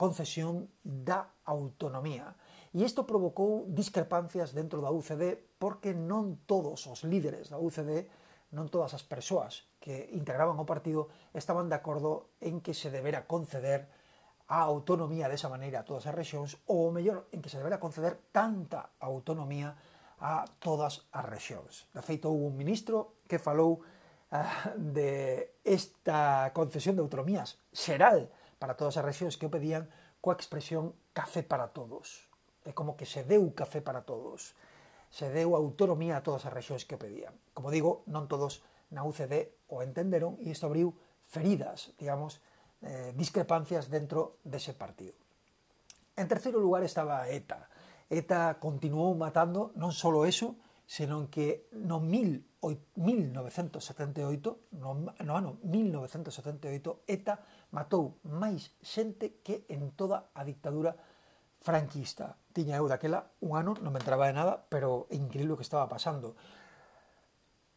concesión 0.00 0.72
da 0.80 1.36
autonomía. 1.44 2.40
E 2.72 2.80
isto 2.80 3.04
provocou 3.04 3.68
discrepancias 3.68 4.56
dentro 4.56 4.80
da 4.80 4.88
UCD 4.88 5.36
porque 5.60 5.92
non 5.92 6.40
todos 6.48 6.88
os 6.88 7.04
líderes 7.04 7.52
da 7.52 7.60
UCD 7.60 8.08
non 8.54 8.70
todas 8.70 8.94
as 8.94 9.02
persoas 9.02 9.66
que 9.82 10.08
integraban 10.14 10.56
o 10.56 10.64
partido 10.64 11.10
estaban 11.34 11.66
de 11.66 11.76
acordo 11.76 12.30
en 12.38 12.62
que 12.62 12.72
se 12.72 12.88
debera 12.88 13.26
conceder 13.26 13.90
a 14.48 14.62
autonomía 14.62 15.28
desa 15.28 15.50
maneira 15.50 15.82
a 15.82 15.86
todas 15.88 16.06
as 16.06 16.14
rexións 16.14 16.56
ou, 16.70 16.94
mellor, 16.94 17.26
en 17.34 17.42
que 17.42 17.50
se 17.50 17.58
debera 17.58 17.82
conceder 17.82 18.16
tanta 18.30 18.94
autonomía 19.02 19.74
a 20.20 20.46
todas 20.60 21.08
as 21.10 21.26
rexións. 21.26 21.90
De 21.92 22.00
feito, 22.00 22.30
houve 22.30 22.48
un 22.48 22.56
ministro 22.56 23.20
que 23.26 23.42
falou 23.42 23.82
uh, 23.82 24.72
de 24.78 25.56
esta 25.64 26.52
concesión 26.54 26.96
de 26.96 27.02
autonomías 27.02 27.60
xeral 27.74 28.30
para 28.62 28.76
todas 28.78 28.96
as 28.96 29.04
rexións 29.04 29.36
que 29.36 29.48
o 29.48 29.52
pedían 29.52 29.88
coa 30.20 30.36
expresión 30.36 30.96
café 31.12 31.44
para 31.44 31.72
todos. 31.72 32.28
É 32.64 32.72
como 32.72 32.96
que 32.96 33.04
se 33.04 33.24
deu 33.24 33.52
café 33.52 33.84
para 33.84 34.08
todos 34.08 34.56
se 35.14 35.30
deu 35.30 35.54
autonomía 35.54 36.18
a 36.18 36.26
todas 36.26 36.42
as 36.42 36.50
rexións 36.50 36.82
que 36.82 36.98
pedían. 36.98 37.38
Como 37.54 37.70
digo, 37.70 38.02
non 38.10 38.26
todos 38.26 38.66
na 38.90 39.06
UCD 39.06 39.62
o 39.70 39.78
entenderon 39.78 40.34
e 40.42 40.50
isto 40.50 40.66
abriu 40.66 40.90
feridas, 41.22 41.94
digamos, 42.02 42.42
eh, 42.82 43.14
discrepancias 43.14 43.86
dentro 43.86 44.42
dese 44.42 44.74
partido. 44.74 45.14
En 46.18 46.26
terceiro 46.26 46.58
lugar 46.58 46.82
estaba 46.82 47.30
ETA. 47.30 47.70
ETA 48.10 48.58
continuou 48.58 49.14
matando 49.14 49.70
non 49.78 49.94
só 49.94 50.10
eso, 50.26 50.58
senón 50.82 51.30
que 51.30 51.70
no 51.78 52.02
1978, 52.02 54.18
no, 54.82 54.98
no 54.98 55.32
ano 55.38 55.62
1978, 55.62 57.06
ETA 57.06 57.38
matou 57.70 58.18
máis 58.26 58.74
xente 58.82 59.38
que 59.46 59.62
en 59.70 59.94
toda 59.94 60.34
a 60.34 60.42
dictadura 60.42 60.98
franquista 61.62 62.34
tiña 62.54 62.78
eu 62.78 62.86
daquela 62.86 63.34
un 63.42 63.58
ano, 63.58 63.74
non 63.82 63.90
me 63.90 63.98
entraba 63.98 64.30
de 64.30 64.38
nada, 64.38 64.62
pero 64.70 65.10
é 65.10 65.18
increíble 65.18 65.52
o 65.52 65.58
que 65.58 65.66
estaba 65.66 65.90
pasando. 65.90 66.38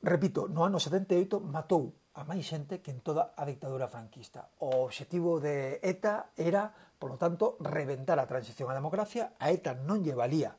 Repito, 0.06 0.46
no 0.46 0.62
ano 0.62 0.78
78 0.78 1.42
matou 1.42 1.98
a 2.14 2.22
máis 2.22 2.46
xente 2.46 2.86
que 2.86 2.94
en 2.94 3.02
toda 3.02 3.34
a 3.34 3.44
dictadura 3.50 3.90
franquista. 3.90 4.54
O 4.62 4.86
obxectivo 4.86 5.42
de 5.42 5.82
ETA 5.82 6.30
era, 6.38 6.70
polo 7.02 7.18
tanto, 7.18 7.58
reventar 7.58 8.22
a 8.22 8.30
transición 8.30 8.70
á 8.70 8.78
democracia. 8.78 9.34
A 9.42 9.50
ETA 9.50 9.74
non 9.74 10.06
lle 10.06 10.14
valía, 10.14 10.54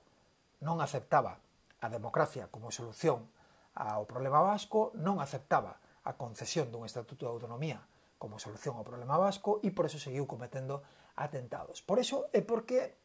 non 0.67 0.83
aceptaba 0.83 1.39
a 1.79 1.87
democracia 1.87 2.51
como 2.51 2.75
solución 2.75 3.31
ao 3.79 4.03
problema 4.11 4.43
vasco, 4.43 4.91
non 4.99 5.23
aceptaba 5.23 5.79
a 6.03 6.19
concesión 6.19 6.75
dun 6.75 6.83
estatuto 6.83 7.27
de 7.27 7.35
autonomía 7.39 7.79
como 8.19 8.43
solución 8.43 8.75
ao 8.75 8.83
problema 8.83 9.15
vasco 9.15 9.63
e 9.63 9.71
por 9.71 9.87
eso 9.87 10.03
seguiu 10.03 10.27
cometendo 10.27 10.83
atentados. 11.15 11.83
Por 11.87 12.03
eso 12.03 12.27
é 12.35 12.43
porque 12.43 12.99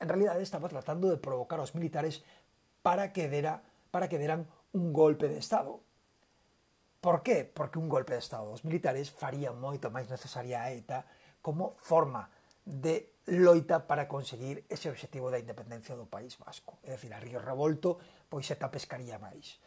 en 0.00 0.08
realidad 0.08 0.40
estaba 0.40 0.68
tratando 0.68 1.08
de 1.08 1.16
provocar 1.16 1.58
a 1.58 1.62
los 1.62 1.74
militares 1.74 2.24
para 2.82 3.12
que, 3.12 3.28
dera, 3.28 3.62
para 3.90 4.08
que 4.08 4.18
deran 4.18 4.46
un 4.72 4.92
golpe 4.92 5.28
de 5.28 5.38
Estado. 5.38 5.80
Por 7.00 7.22
qué? 7.22 7.44
Porque 7.44 7.78
un 7.78 7.88
golpe 7.88 8.12
de 8.12 8.18
Estado 8.18 8.50
dos 8.50 8.64
militares 8.64 9.10
faría 9.10 9.52
moito 9.52 9.90
máis 9.94 10.10
necesaria 10.10 10.62
a 10.62 10.74
ETA 10.74 11.06
como 11.38 11.78
forma 11.78 12.28
de 12.66 13.14
loita 13.26 13.86
para 13.86 14.10
conseguir 14.10 14.66
ese 14.66 14.90
objetivo 14.90 15.30
da 15.30 15.38
independencia 15.38 15.94
do 15.94 16.10
País 16.10 16.34
Vasco. 16.34 16.82
É 16.82 16.98
dicir, 16.98 17.14
a 17.14 17.22
Río 17.22 17.38
Revolto, 17.38 18.02
pois 18.26 18.50
ETA 18.50 18.70
pescaría 18.74 19.22
máis. 19.22 19.62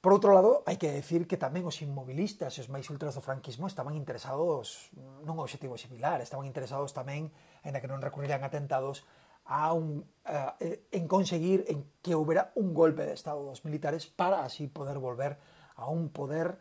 Por 0.00 0.16
outro 0.16 0.32
lado, 0.32 0.64
hai 0.64 0.80
que 0.80 0.88
decir 0.88 1.28
que 1.28 1.36
tamén 1.36 1.68
os 1.68 1.76
inmobilistas 1.84 2.56
e 2.56 2.64
os 2.64 2.72
máis 2.72 2.88
ultras 2.88 3.12
do 3.12 3.20
franquismo 3.20 3.68
estaban 3.68 3.92
interesados 3.92 4.88
nun 4.96 5.36
objetivo 5.36 5.76
similar, 5.76 6.24
estaban 6.24 6.48
interesados 6.48 6.96
tamén, 6.96 7.28
ainda 7.66 7.84
que 7.84 7.90
non 7.90 8.00
recurriran 8.00 8.40
a 8.40 8.48
atentados, 8.48 9.04
a 9.44 9.72
un, 9.72 10.04
a, 10.24 10.56
en 10.60 11.08
conseguir 11.08 11.64
en 11.68 11.84
que 12.02 12.14
hubiera 12.14 12.52
un 12.54 12.74
golpe 12.74 13.04
de 13.04 13.14
Estado 13.14 13.42
dos 13.42 13.64
militares 13.64 14.06
para 14.06 14.44
así 14.44 14.66
poder 14.66 14.98
volver 14.98 15.38
a 15.76 15.88
un 15.88 16.10
poder 16.10 16.58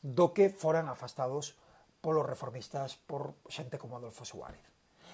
do 0.00 0.32
que 0.32 0.48
foran 0.48 0.88
afastados 0.88 1.60
polos 2.00 2.24
reformistas 2.24 2.96
por 2.96 3.36
xente 3.48 3.76
como 3.76 4.00
Adolfo 4.00 4.24
Suárez. 4.24 4.64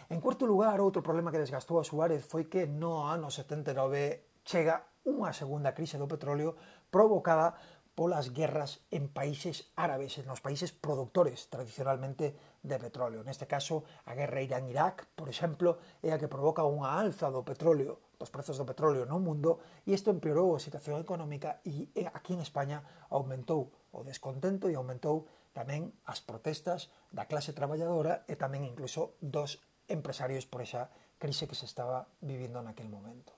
En 0.09 0.23
cuarto 0.23 0.47
lugar, 0.47 0.79
outro 0.79 1.03
problema 1.03 1.35
que 1.35 1.43
desgastou 1.43 1.83
a 1.83 1.89
Suárez 1.89 2.23
foi 2.23 2.47
que 2.47 2.71
no 2.71 3.11
ano 3.11 3.27
79 3.27 4.47
chega 4.47 4.87
unha 5.03 5.35
segunda 5.35 5.75
crise 5.75 5.99
do 5.99 6.07
petróleo 6.07 6.55
provocada 6.95 7.59
polas 7.99 8.31
guerras 8.31 8.85
en 8.93 9.09
países 9.11 9.73
árabes, 9.75 10.21
nos 10.29 10.45
países 10.45 10.71
productores 10.71 11.51
tradicionalmente 11.51 12.37
de 12.67 12.83
petróleo. 12.83 13.23
Neste 13.23 13.47
caso, 13.47 13.87
a 14.11 14.19
guerra 14.19 14.43
Irán-Irak, 14.43 15.07
por 15.15 15.31
exemplo, 15.31 15.79
é 16.03 16.11
a 16.11 16.19
que 16.19 16.27
provoca 16.27 16.67
unha 16.67 16.99
alza 16.99 17.31
do 17.31 17.47
petróleo, 17.47 18.19
dos 18.19 18.29
prezos 18.35 18.59
do 18.59 18.67
petróleo 18.67 19.07
no 19.07 19.23
mundo, 19.23 19.63
e 19.87 19.95
isto 19.95 20.11
empeorou 20.11 20.59
a 20.59 20.61
situación 20.61 20.99
económica 20.99 21.63
e 21.63 21.87
aquí 22.11 22.35
en 22.35 22.43
España 22.43 23.07
aumentou 23.15 23.71
o 23.95 24.03
descontento 24.03 24.67
e 24.67 24.75
aumentou 24.75 25.31
tamén 25.55 25.95
as 26.05 26.21
protestas 26.21 26.93
da 27.15 27.31
clase 27.31 27.55
traballadora 27.55 28.27
e 28.27 28.35
tamén 28.35 28.67
incluso 28.67 29.17
dos 29.23 29.63
empresarios 29.87 30.45
por 30.45 30.61
esa 30.61 30.91
crise 31.23 31.47
que 31.47 31.57
se 31.57 31.65
estaba 31.65 32.11
vivindo 32.21 32.61
naquel 32.61 32.91
momento. 32.91 33.33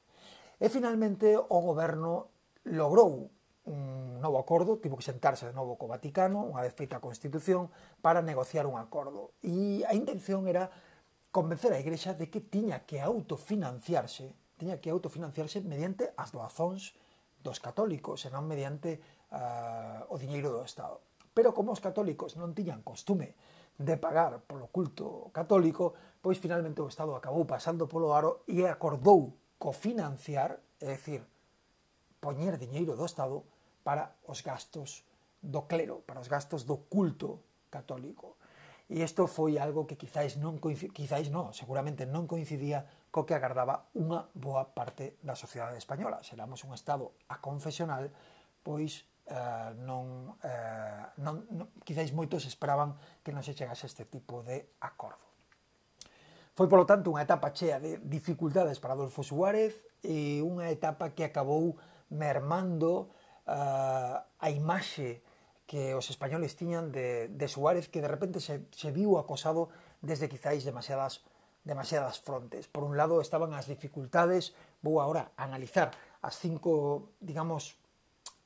E 0.59 0.67
finalmente 0.67 1.37
o 1.39 1.59
goberno 1.63 2.33
logrou 2.65 3.31
un 3.69 4.21
novo 4.21 4.41
acordo, 4.41 4.81
tivo 4.81 4.97
que 4.97 5.05
sentarse 5.05 5.47
de 5.47 5.53
novo 5.53 5.77
co 5.77 5.87
Vaticano, 5.87 6.43
unha 6.49 6.65
vez 6.65 6.73
feita 6.73 6.99
a 6.99 7.05
Constitución, 7.05 7.69
para 8.01 8.25
negociar 8.25 8.65
un 8.65 8.81
acordo. 8.81 9.37
E 9.45 9.85
a 9.85 9.93
intención 9.93 10.49
era 10.49 10.73
convencer 11.31 11.77
a 11.77 11.79
Igrexa 11.79 12.17
de 12.17 12.33
que 12.33 12.41
tiña 12.41 12.89
que 12.89 13.05
autofinanciarse, 13.05 14.33
tiña 14.57 14.81
que 14.81 14.89
autofinanciarse 14.89 15.61
mediante 15.61 16.11
as 16.17 16.33
doazóns 16.33 16.97
dos 17.45 17.61
católicos, 17.61 18.25
e 18.27 18.33
non 18.33 18.49
mediante 18.49 18.99
uh, 19.31 20.09
o 20.11 20.17
diñeiro 20.17 20.51
do 20.51 20.65
Estado. 20.65 21.05
Pero 21.37 21.55
como 21.55 21.71
os 21.71 21.85
católicos 21.85 22.35
non 22.35 22.57
tiñan 22.57 22.83
costume 22.83 23.37
de 23.79 23.95
pagar 23.95 24.43
polo 24.43 24.67
culto 24.75 25.31
católico, 25.31 25.95
pois 26.19 26.41
finalmente 26.43 26.83
o 26.83 26.91
Estado 26.91 27.15
acabou 27.15 27.47
pasando 27.47 27.87
polo 27.87 28.11
aro 28.11 28.43
e 28.51 28.67
acordou 28.67 29.39
cofinanciar, 29.61 30.59
é 30.83 30.99
dicir, 30.99 31.23
poñer 32.19 32.59
diñeiro 32.59 32.99
do 32.99 33.07
Estado 33.07 33.47
para 33.89 34.21
os 34.29 34.45
gastos 34.45 35.09
do 35.41 35.65
clero, 35.65 36.05
para 36.05 36.21
os 36.21 36.29
gastos 36.29 36.69
do 36.69 36.85
culto 36.93 37.41
católico. 37.73 38.37
E 38.93 39.01
isto 39.01 39.25
foi 39.25 39.57
algo 39.57 39.89
que 39.89 39.97
quizáis 39.97 40.37
non 40.37 40.61
quizáis 40.61 41.33
non, 41.33 41.57
seguramente 41.57 42.05
non 42.05 42.29
coincidía 42.29 42.85
co 43.09 43.25
que 43.25 43.33
agardaba 43.33 43.89
unha 43.97 44.29
boa 44.37 44.77
parte 44.77 45.17
da 45.25 45.33
sociedade 45.33 45.81
española. 45.81 46.21
Seramos 46.21 46.69
un 46.69 46.77
estado 46.77 47.17
aconfesional, 47.33 48.13
pois 48.61 49.09
eh, 49.25 49.73
non, 49.81 50.37
eh, 50.45 51.09
non, 51.25 51.49
non 51.49 51.73
quizáis 51.81 52.13
moitos 52.13 52.45
esperaban 52.45 52.93
que 53.25 53.33
non 53.33 53.41
se 53.41 53.57
chegase 53.57 53.89
este 53.89 54.05
tipo 54.05 54.45
de 54.45 54.69
acordo. 54.85 55.25
Foi, 56.53 56.69
polo 56.69 56.85
tanto, 56.85 57.09
unha 57.09 57.25
etapa 57.25 57.57
chea 57.57 57.81
de 57.81 58.05
dificultades 58.05 58.85
para 58.85 58.93
Adolfo 58.93 59.25
Suárez 59.25 59.81
e 60.05 60.45
unha 60.45 60.69
etapa 60.69 61.17
que 61.17 61.25
acabou 61.25 61.81
mermando 62.13 63.17
uh, 63.49 64.21
a 64.21 64.49
imaxe 64.53 65.25
que 65.65 65.97
os 65.97 66.09
españoles 66.13 66.57
tiñan 66.57 66.93
de, 66.93 67.29
de 67.33 67.47
Suárez 67.49 67.89
que 67.89 68.01
de 68.01 68.09
repente 68.09 68.41
se, 68.41 68.69
se 68.73 68.93
viu 68.93 69.17
acosado 69.17 69.73
desde 70.05 70.29
quizáis 70.29 70.65
demasiadas 70.65 71.25
demasiadas 71.69 72.21
frontes. 72.21 72.65
Por 72.65 72.81
un 72.85 72.97
lado 72.97 73.21
estaban 73.21 73.53
as 73.53 73.69
dificultades, 73.69 74.57
vou 74.81 75.05
agora 75.05 75.37
a 75.37 75.45
analizar 75.45 75.93
as 76.25 76.41
cinco, 76.41 77.13
digamos, 77.21 77.77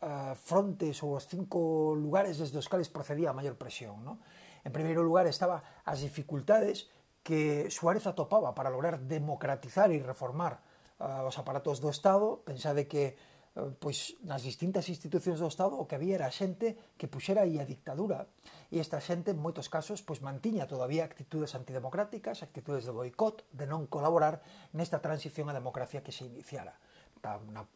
uh, 0.02 0.34
frontes 0.34 0.98
ou 1.06 1.14
os 1.14 1.30
cinco 1.30 1.94
lugares 1.94 2.42
desde 2.42 2.58
os 2.58 2.66
cales 2.66 2.90
procedía 2.90 3.30
a 3.30 3.36
maior 3.36 3.54
presión. 3.54 4.02
¿no? 4.02 4.18
En 4.66 4.74
primeiro 4.74 5.06
lugar 5.06 5.30
estaba 5.30 5.62
as 5.86 6.02
dificultades 6.02 6.90
que 7.22 7.70
Suárez 7.70 8.10
atopaba 8.10 8.58
para 8.58 8.74
lograr 8.74 8.98
democratizar 8.98 9.94
e 9.94 10.02
reformar 10.02 10.58
uh, 10.98 11.22
os 11.22 11.38
aparatos 11.38 11.78
do 11.78 11.94
Estado. 11.94 12.42
Pensade 12.42 12.90
que 12.90 13.14
Eh, 13.52 13.68
pois 13.76 14.16
nas 14.24 14.40
distintas 14.40 14.88
institucións 14.88 15.36
do 15.36 15.48
Estado 15.52 15.76
o 15.76 15.84
que 15.84 15.96
había 16.00 16.16
era 16.16 16.32
xente 16.32 16.96
que 16.96 17.04
puxera 17.04 17.44
aí 17.44 17.60
a 17.60 17.68
dictadura 17.68 18.24
e 18.72 18.80
esta 18.80 18.96
xente 18.96 19.36
en 19.36 19.44
moitos 19.44 19.68
casos 19.68 20.00
pois 20.00 20.24
mantiña 20.24 20.64
todavía 20.64 21.04
actitudes 21.04 21.52
antidemocráticas, 21.52 22.40
actitudes 22.40 22.88
de 22.88 22.96
boicot, 22.96 23.44
de 23.52 23.68
non 23.68 23.84
colaborar 23.92 24.40
nesta 24.72 25.04
transición 25.04 25.52
á 25.52 25.54
democracia 25.54 26.00
que 26.00 26.16
se 26.16 26.24
iniciara. 26.24 26.72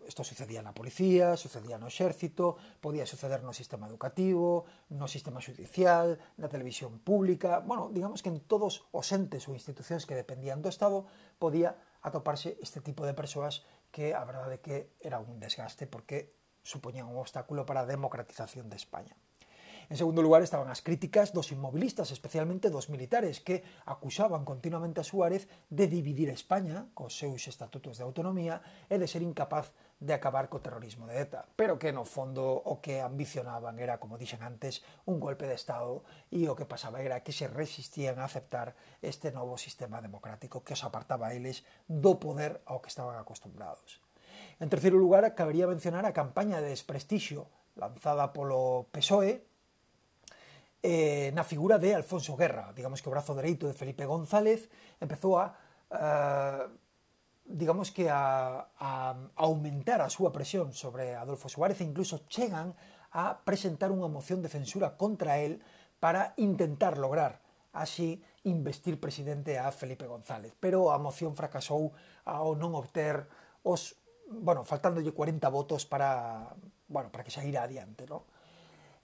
Isto 0.09 0.27
sucedía 0.27 0.59
na 0.59 0.75
policía, 0.75 1.39
sucedía 1.39 1.79
no 1.79 1.87
exército, 1.87 2.59
podía 2.83 3.07
suceder 3.07 3.47
no 3.47 3.55
sistema 3.55 3.87
educativo, 3.87 4.67
no 4.91 5.07
sistema 5.07 5.39
judicial, 5.39 6.19
na 6.41 6.51
televisión 6.51 6.99
pública, 6.99 7.63
bueno, 7.63 7.93
digamos 7.95 8.27
que 8.27 8.33
en 8.33 8.43
todos 8.43 8.89
os 8.91 9.07
entes 9.15 9.47
ou 9.47 9.55
institucións 9.55 10.03
que 10.03 10.19
dependían 10.19 10.65
do 10.65 10.73
Estado 10.73 11.07
podía 11.39 11.79
atoparse 12.03 12.59
este 12.59 12.83
tipo 12.83 13.07
de 13.07 13.15
persoas 13.15 13.63
que 13.91 14.15
a 14.15 14.25
verdade 14.25 14.61
que 14.61 14.95
era 15.01 15.19
un 15.19 15.41
desgaste 15.41 15.87
porque 15.87 16.37
supoñían 16.63 17.07
un 17.07 17.19
obstáculo 17.19 17.65
para 17.65 17.81
a 17.81 17.87
democratización 17.87 18.69
de 18.69 18.77
España. 18.77 19.17
En 19.89 19.97
segundo 19.97 20.19
lugar 20.19 20.43
estaban 20.43 20.67
as 20.67 20.83
críticas 20.83 21.31
dos 21.31 21.55
inmobilistas, 21.55 22.11
especialmente 22.11 22.75
dos 22.75 22.91
militares, 22.91 23.39
que 23.39 23.63
acusaban 23.87 24.43
continuamente 24.43 24.99
a 24.99 25.07
Suárez 25.07 25.47
de 25.71 25.87
dividir 25.87 26.27
España 26.27 26.91
cos 26.91 27.15
seus 27.15 27.47
estatutos 27.47 27.95
de 27.95 28.03
autonomía 28.03 28.67
e 28.91 28.99
de 28.99 29.07
ser 29.07 29.23
incapaz 29.23 29.71
de 30.03 30.11
acabar 30.11 30.51
co 30.51 30.59
terrorismo 30.59 31.07
de 31.07 31.23
ETA, 31.23 31.47
pero 31.55 31.79
que 31.79 31.95
no 31.95 32.03
fondo 32.03 32.51
o 32.51 32.83
que 32.83 32.99
ambicionaban 32.99 33.79
era, 33.79 34.03
como 34.03 34.19
dixen 34.19 34.43
antes, 34.43 34.83
un 35.07 35.23
golpe 35.23 35.47
de 35.47 35.55
Estado 35.55 36.03
e 36.35 36.51
o 36.51 36.59
que 36.59 36.67
pasaba 36.67 36.99
era 36.99 37.23
que 37.23 37.31
se 37.31 37.47
resistían 37.47 38.19
a 38.19 38.27
aceptar 38.27 38.75
este 39.07 39.31
novo 39.31 39.55
sistema 39.55 40.03
democrático 40.03 40.67
que 40.67 40.75
os 40.75 40.83
apartaba 40.83 41.31
a 41.31 41.35
eles 41.39 41.63
do 41.87 42.19
poder 42.19 42.59
ao 42.67 42.83
que 42.83 42.91
estaban 42.91 43.15
acostumbrados. 43.23 44.03
En 44.59 44.67
terceiro 44.67 44.99
lugar, 44.99 45.23
cabería 45.39 45.71
mencionar 45.71 46.11
a 46.11 46.17
campaña 46.17 46.59
de 46.59 46.75
desprestixio 46.75 47.47
lanzada 47.79 48.35
polo 48.35 48.91
PSOE 48.91 49.47
eh, 50.83 51.33
na 51.33 51.45
figura 51.45 51.79
de 51.79 51.95
Alfonso 51.95 52.37
Guerra, 52.37 52.73
digamos 52.77 53.01
que 53.01 53.09
o 53.09 53.15
brazo 53.15 53.35
dereito 53.35 53.67
de 53.67 53.77
Felipe 53.77 54.05
González 54.05 54.69
empezou 55.01 55.41
a 55.41 55.57
uh, 55.93 56.67
digamos 57.47 57.93
que 57.95 58.11
a, 58.11 58.69
a 58.75 59.15
aumentar 59.39 60.03
a 60.03 60.11
súa 60.11 60.35
presión 60.35 60.75
sobre 60.75 61.15
Adolfo 61.15 61.47
Suárez 61.47 61.79
e 61.79 61.87
incluso 61.87 62.27
chegan 62.27 62.75
a 63.15 63.47
presentar 63.47 63.95
unha 63.95 64.11
moción 64.11 64.43
de 64.43 64.51
censura 64.51 64.99
contra 64.99 65.39
él 65.39 65.63
para 66.03 66.35
intentar 66.37 66.99
lograr 66.99 67.41
así 67.73 68.19
investir 68.45 68.99
presidente 68.99 69.59
a 69.59 69.71
Felipe 69.71 70.07
González. 70.07 70.53
Pero 70.59 70.91
a 70.91 70.99
moción 70.99 71.39
fracasou 71.39 71.95
ao 72.27 72.59
non 72.59 72.75
obter 72.75 73.31
os, 73.63 73.95
bueno, 74.27 74.67
faltándolle 74.67 75.15
40 75.15 75.47
votos 75.49 75.87
para, 75.87 76.51
bueno, 76.91 77.15
para 77.15 77.23
que 77.23 77.31
xa 77.31 77.47
ira 77.47 77.63
adiante, 77.63 78.11
non? 78.11 78.27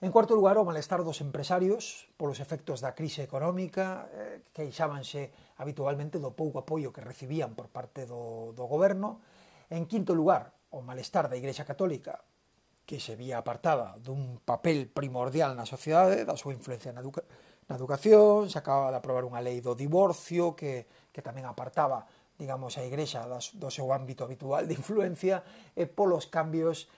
En 0.03 0.11
cuarto 0.11 0.35
lugar, 0.35 0.59
o 0.59 0.67
malestar 0.67 1.07
dos 1.07 1.23
empresarios 1.23 2.11
polos 2.19 2.43
efectos 2.43 2.83
da 2.83 2.91
crise 2.91 3.23
económica 3.23 4.11
eh, 4.11 4.43
que 4.51 4.67
queixábanse 4.67 5.31
habitualmente 5.63 6.19
do 6.19 6.35
pouco 6.35 6.59
apoio 6.59 6.91
que 6.91 7.07
recibían 7.07 7.55
por 7.55 7.71
parte 7.71 8.03
do, 8.03 8.51
do 8.51 8.67
goberno. 8.67 9.23
En 9.71 9.87
quinto 9.87 10.11
lugar, 10.11 10.59
o 10.75 10.83
malestar 10.83 11.31
da 11.31 11.39
Igrexa 11.39 11.63
Católica 11.63 12.19
que 12.83 12.99
se 12.99 13.15
vía 13.15 13.39
apartada 13.39 13.95
dun 14.03 14.43
papel 14.43 14.91
primordial 14.91 15.55
na 15.55 15.71
sociedade, 15.71 16.27
da 16.27 16.35
súa 16.35 16.51
influencia 16.51 16.91
na, 16.91 16.99
educa 16.99 17.23
na 17.71 17.79
educación, 17.79 18.51
se 18.51 18.59
acababa 18.59 18.91
de 18.91 18.99
aprobar 18.99 19.23
unha 19.23 19.39
lei 19.39 19.63
do 19.63 19.79
divorcio 19.79 20.59
que, 20.59 20.83
que 21.15 21.23
tamén 21.23 21.47
apartaba 21.47 22.11
digamos, 22.43 22.75
a 22.75 22.83
Igrexa 22.83 23.23
do 23.55 23.71
seu 23.71 23.95
ámbito 23.95 24.27
habitual 24.27 24.67
de 24.67 24.75
influencia 24.75 25.47
e 25.79 25.87
polos 25.87 26.27
cambios 26.27 26.91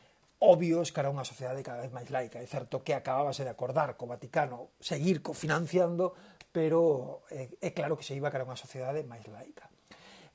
obvios 0.45 0.93
cara 0.93 1.09
a 1.09 1.15
unha 1.17 1.25
sociedade 1.25 1.65
cada 1.65 1.81
vez 1.81 1.91
máis 1.91 2.13
laica. 2.13 2.37
É 2.37 2.47
certo 2.47 2.85
que 2.85 2.93
acabábase 2.93 3.49
de 3.49 3.53
acordar 3.53 3.97
co 3.97 4.05
Vaticano 4.05 4.77
seguir 4.77 5.25
cofinanciando, 5.25 6.13
pero 6.53 7.25
eh, 7.33 7.49
é, 7.65 7.69
é 7.69 7.71
claro 7.73 7.97
que 7.97 8.05
se 8.05 8.13
iba 8.13 8.29
cara 8.29 8.45
a 8.45 8.51
unha 8.53 8.61
sociedade 8.61 9.01
máis 9.09 9.25
laica. 9.33 9.73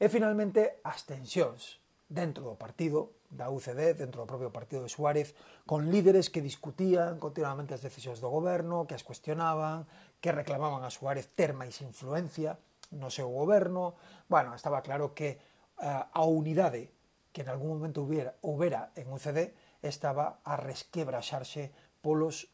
E 0.01 0.09
finalmente 0.09 0.81
as 0.81 1.05
tensións 1.05 1.77
dentro 2.09 2.41
do 2.41 2.57
partido 2.57 3.13
da 3.29 3.53
UCD, 3.53 3.93
dentro 3.93 4.25
do 4.25 4.27
propio 4.27 4.49
partido 4.49 4.81
de 4.81 4.89
Suárez, 4.89 5.37
con 5.69 5.93
líderes 5.93 6.33
que 6.33 6.41
discutían 6.41 7.21
continuamente 7.21 7.77
as 7.77 7.85
decisións 7.85 8.17
do 8.17 8.33
goberno, 8.33 8.89
que 8.89 8.97
as 8.97 9.05
cuestionaban, 9.05 9.85
que 10.17 10.33
reclamaban 10.33 10.81
a 10.81 10.89
Suárez 10.89 11.29
ter 11.37 11.53
máis 11.53 11.77
influencia 11.85 12.57
no 12.89 13.13
seu 13.13 13.29
goberno. 13.29 13.93
Bueno, 14.25 14.57
estaba 14.57 14.81
claro 14.81 15.13
que 15.13 15.37
eh, 15.37 15.85
a 15.85 16.23
unidade 16.25 16.89
que 17.29 17.45
en 17.45 17.53
algún 17.53 17.77
momento 17.77 18.01
hubiera, 18.01 18.33
houbera 18.41 18.89
en 18.97 19.13
UCD 19.13 19.53
estaba 19.81 20.39
a 20.43 20.55
resquebraxarse 20.57 21.71
polos 22.01 22.51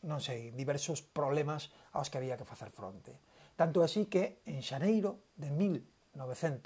non 0.00 0.24
sei, 0.24 0.48
diversos 0.56 1.04
problemas 1.04 1.68
aos 1.92 2.08
que 2.08 2.16
había 2.16 2.40
que 2.40 2.48
facer 2.48 2.72
fronte. 2.72 3.20
Tanto 3.52 3.84
así 3.84 4.08
que 4.08 4.40
en 4.48 4.64
xaneiro 4.64 5.20
de 5.36 5.52
1981, 5.52 6.64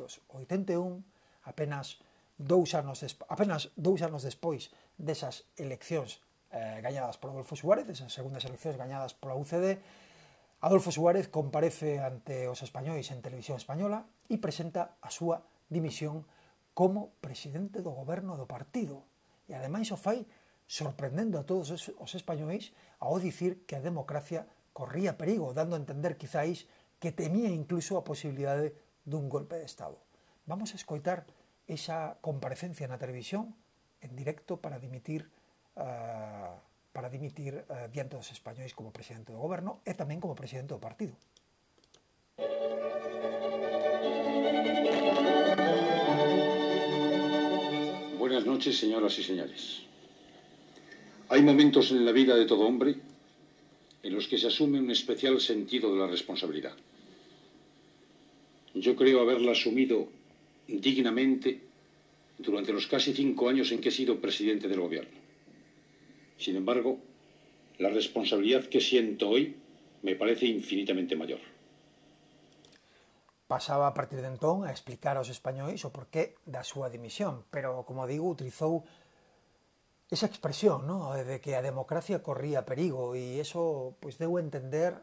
apenas 1.42 1.98
dous 2.38 2.74
anos 2.74 3.02
apenas 3.26 3.70
dous 3.74 4.02
anos 4.02 4.22
despois 4.22 4.70
desas 4.98 5.50
eleccións 5.58 6.22
eh, 6.54 6.78
gañadas 6.82 7.18
por 7.18 7.30
Adolfo 7.34 7.58
Suárez, 7.58 7.90
esas 7.90 8.14
segundas 8.14 8.46
eleccións 8.46 8.78
gañadas 8.78 9.14
pola 9.18 9.34
UCD, 9.34 9.82
Adolfo 10.62 10.94
Suárez 10.94 11.28
comparece 11.28 11.98
ante 11.98 12.48
os 12.48 12.62
españois 12.62 13.10
en 13.10 13.20
televisión 13.20 13.58
española 13.58 14.06
e 14.30 14.38
presenta 14.38 14.96
a 15.02 15.10
súa 15.10 15.42
dimisión 15.68 16.24
como 16.72 17.14
presidente 17.20 17.82
do 17.82 17.90
goberno 17.90 18.38
do 18.38 18.46
partido. 18.46 19.02
E 19.48 19.52
ademais 19.52 19.92
o 19.92 19.98
fai 20.00 20.24
sorprendendo 20.64 21.36
a 21.36 21.44
todos 21.44 21.68
os 21.70 22.12
españois 22.16 22.72
ao 22.98 23.20
dicir 23.20 23.68
que 23.68 23.76
a 23.76 23.84
democracia 23.84 24.48
corría 24.72 25.20
perigo, 25.20 25.52
dando 25.52 25.76
a 25.76 25.82
entender 25.82 26.16
quizáis 26.16 26.66
que 26.98 27.12
temía 27.12 27.52
incluso 27.52 28.00
a 28.00 28.06
posibilidade 28.06 28.72
dun 29.04 29.28
golpe 29.28 29.60
de 29.60 29.68
Estado. 29.68 30.00
Vamos 30.48 30.72
a 30.72 30.80
escoitar 30.80 31.28
esa 31.68 32.16
comparecencia 32.24 32.88
na 32.88 33.00
televisión 33.00 33.52
en 34.00 34.16
directo 34.16 34.60
para 34.60 34.80
dimitir 34.80 35.28
uh, 35.76 36.56
para 36.94 37.10
dimitir 37.10 37.66
uh, 37.68 37.90
diante 37.90 38.16
dos 38.16 38.30
españois 38.32 38.72
como 38.72 38.94
presidente 38.94 39.32
do 39.32 39.40
goberno 39.40 39.84
e 39.84 39.92
tamén 39.92 40.20
como 40.20 40.38
presidente 40.38 40.72
do 40.72 40.80
partido. 40.80 41.16
Buenas 48.44 48.58
noches, 48.58 48.76
señoras 48.76 49.18
y 49.18 49.22
señores. 49.22 49.80
Hay 51.30 51.40
momentos 51.40 51.90
en 51.92 52.04
la 52.04 52.12
vida 52.12 52.36
de 52.36 52.44
todo 52.44 52.66
hombre 52.66 52.94
en 54.02 54.14
los 54.14 54.28
que 54.28 54.36
se 54.36 54.48
asume 54.48 54.78
un 54.78 54.90
especial 54.90 55.40
sentido 55.40 55.90
de 55.90 55.98
la 55.98 56.06
responsabilidad. 56.06 56.76
Yo 58.74 58.96
creo 58.96 59.22
haberla 59.22 59.52
asumido 59.52 60.10
dignamente 60.68 61.58
durante 62.36 62.74
los 62.74 62.86
casi 62.86 63.14
cinco 63.14 63.48
años 63.48 63.72
en 63.72 63.80
que 63.80 63.88
he 63.88 63.92
sido 63.92 64.20
presidente 64.20 64.68
del 64.68 64.80
gobierno. 64.80 65.18
Sin 66.36 66.56
embargo, 66.56 66.98
la 67.78 67.88
responsabilidad 67.88 68.66
que 68.66 68.82
siento 68.82 69.30
hoy 69.30 69.54
me 70.02 70.16
parece 70.16 70.44
infinitamente 70.44 71.16
mayor. 71.16 71.53
pasaba 73.46 73.86
a 73.86 73.94
partir 73.94 74.20
de 74.24 74.30
entón 74.32 74.64
a 74.64 74.72
explicar 74.72 75.16
aos 75.16 75.28
españois 75.28 75.84
o 75.84 75.92
porqué 75.92 76.40
da 76.48 76.64
súa 76.64 76.88
dimisión, 76.88 77.44
pero, 77.52 77.84
como 77.84 78.08
digo, 78.08 78.24
utilizou 78.28 78.88
esa 80.10 80.26
expresión, 80.26 80.86
¿no? 80.86 81.12
de 81.12 81.40
que 81.40 81.56
a 81.56 81.64
democracia 81.64 82.22
corría 82.22 82.64
perigo 82.64 83.16
e 83.16 83.40
eso 83.40 83.96
pois 84.00 84.16
pues, 84.16 84.22
deu 84.22 84.36
a 84.36 84.44
entender 84.44 84.96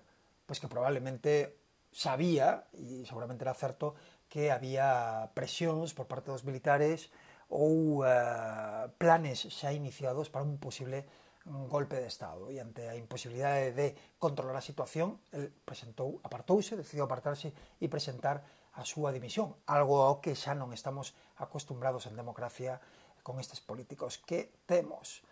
pois 0.45 0.57
pues, 0.57 0.57
que 0.62 0.71
probablemente 0.71 1.62
sabía 1.91 2.65
e 2.71 3.03
seguramente 3.03 3.43
era 3.43 3.53
certo 3.53 3.93
que 4.31 4.50
había 4.50 5.29
presións 5.36 5.91
por 5.91 6.07
parte 6.07 6.31
dos 6.31 6.48
militares 6.48 7.12
ou 7.51 8.07
uh, 8.07 8.88
planes 8.95 9.43
xa 9.51 9.75
iniciados 9.75 10.31
para 10.31 10.48
un 10.48 10.55
posible 10.55 11.03
un 11.45 11.69
golpe 11.69 11.98
de 11.98 12.07
Estado 12.07 12.50
e 12.53 12.62
ante 12.62 12.86
a 12.86 12.93
imposibilidade 12.93 13.74
de 13.74 13.98
controlar 14.21 14.53
a 14.57 14.63
situación, 14.63 15.17
el 15.33 15.50
presentou, 15.50 16.21
apartouse, 16.21 16.77
decidiu 16.77 17.05
apartarse 17.05 17.50
e 17.81 17.89
presentar 17.89 18.45
a 18.77 18.86
súa 18.86 19.10
dimisión, 19.10 19.57
algo 19.65 20.05
ao 20.05 20.21
que 20.21 20.38
xa 20.38 20.53
non 20.53 20.69
estamos 20.71 21.17
acostumbrados 21.41 22.05
en 22.05 22.15
democracia 22.15 22.77
con 23.25 23.41
estes 23.41 23.60
políticos 23.60 24.21
que 24.21 24.53
temos. 24.69 25.25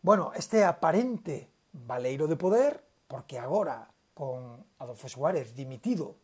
Bueno, 0.00 0.32
este 0.34 0.64
aparente 0.64 1.52
valeiro 1.72 2.26
de 2.26 2.40
poder, 2.40 2.80
porque 3.06 3.38
agora 3.38 3.92
con 4.16 4.64
Adolfo 4.80 5.08
Suárez 5.08 5.54
dimitido, 5.54 6.16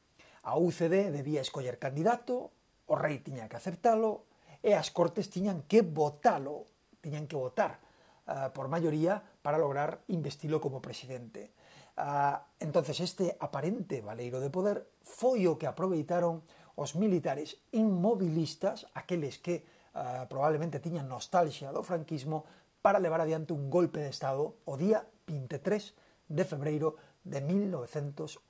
a 0.42 0.56
UCD 0.56 1.12
debía 1.12 1.44
escoller 1.44 1.76
candidato, 1.76 2.50
o 2.88 2.96
rei 2.96 3.20
tiña 3.20 3.52
que 3.52 3.60
aceptalo 3.60 4.24
e 4.64 4.72
as 4.72 4.88
cortes 4.88 5.28
tiñan 5.28 5.60
que 5.68 5.84
votalo, 5.84 6.64
tiñan 7.04 7.28
que 7.28 7.36
votar 7.36 7.87
uh, 8.28 8.52
por 8.52 8.68
mayoría 8.68 9.24
para 9.42 9.58
lograr 9.58 10.04
investirlo 10.08 10.60
como 10.60 10.84
presidente. 10.84 11.56
Uh, 11.96 12.38
entonces 12.60 13.00
este 13.00 13.36
aparente 13.40 14.00
valeiro 14.00 14.38
de 14.38 14.52
poder 14.52 14.86
foi 15.02 15.50
o 15.50 15.58
que 15.58 15.66
aproveitaron 15.66 16.46
os 16.78 16.94
militares 16.94 17.58
inmobilistas, 17.74 18.86
aqueles 18.94 19.42
que 19.42 19.66
uh, 19.98 20.28
probablemente 20.30 20.78
tiñan 20.78 21.10
nostalgia 21.10 21.74
do 21.74 21.82
franquismo, 21.82 22.46
para 22.78 23.02
levar 23.02 23.18
adiante 23.18 23.50
un 23.50 23.66
golpe 23.66 23.98
de 23.98 24.14
Estado 24.14 24.54
o 24.62 24.78
día 24.78 25.02
23 25.26 26.30
de 26.30 26.44
febreiro 26.46 26.94
de 27.26 27.42
1981. 27.42 28.46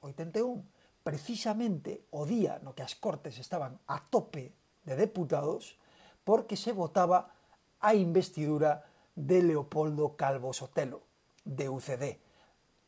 Precisamente 1.01 2.05
o 2.13 2.29
día 2.29 2.61
no 2.61 2.77
que 2.77 2.85
as 2.85 2.93
Cortes 3.01 3.41
estaban 3.41 3.81
a 3.89 3.97
tope 4.13 4.53
de 4.85 4.93
deputados 4.93 5.81
porque 6.21 6.61
se 6.61 6.77
votaba 6.77 7.33
a 7.81 7.97
investidura 7.97 8.85
de 9.19 9.43
Leopoldo 9.43 10.15
Calvo 10.15 10.53
Sotelo, 10.53 11.03
de 11.45 11.69
UCD, 11.69 12.23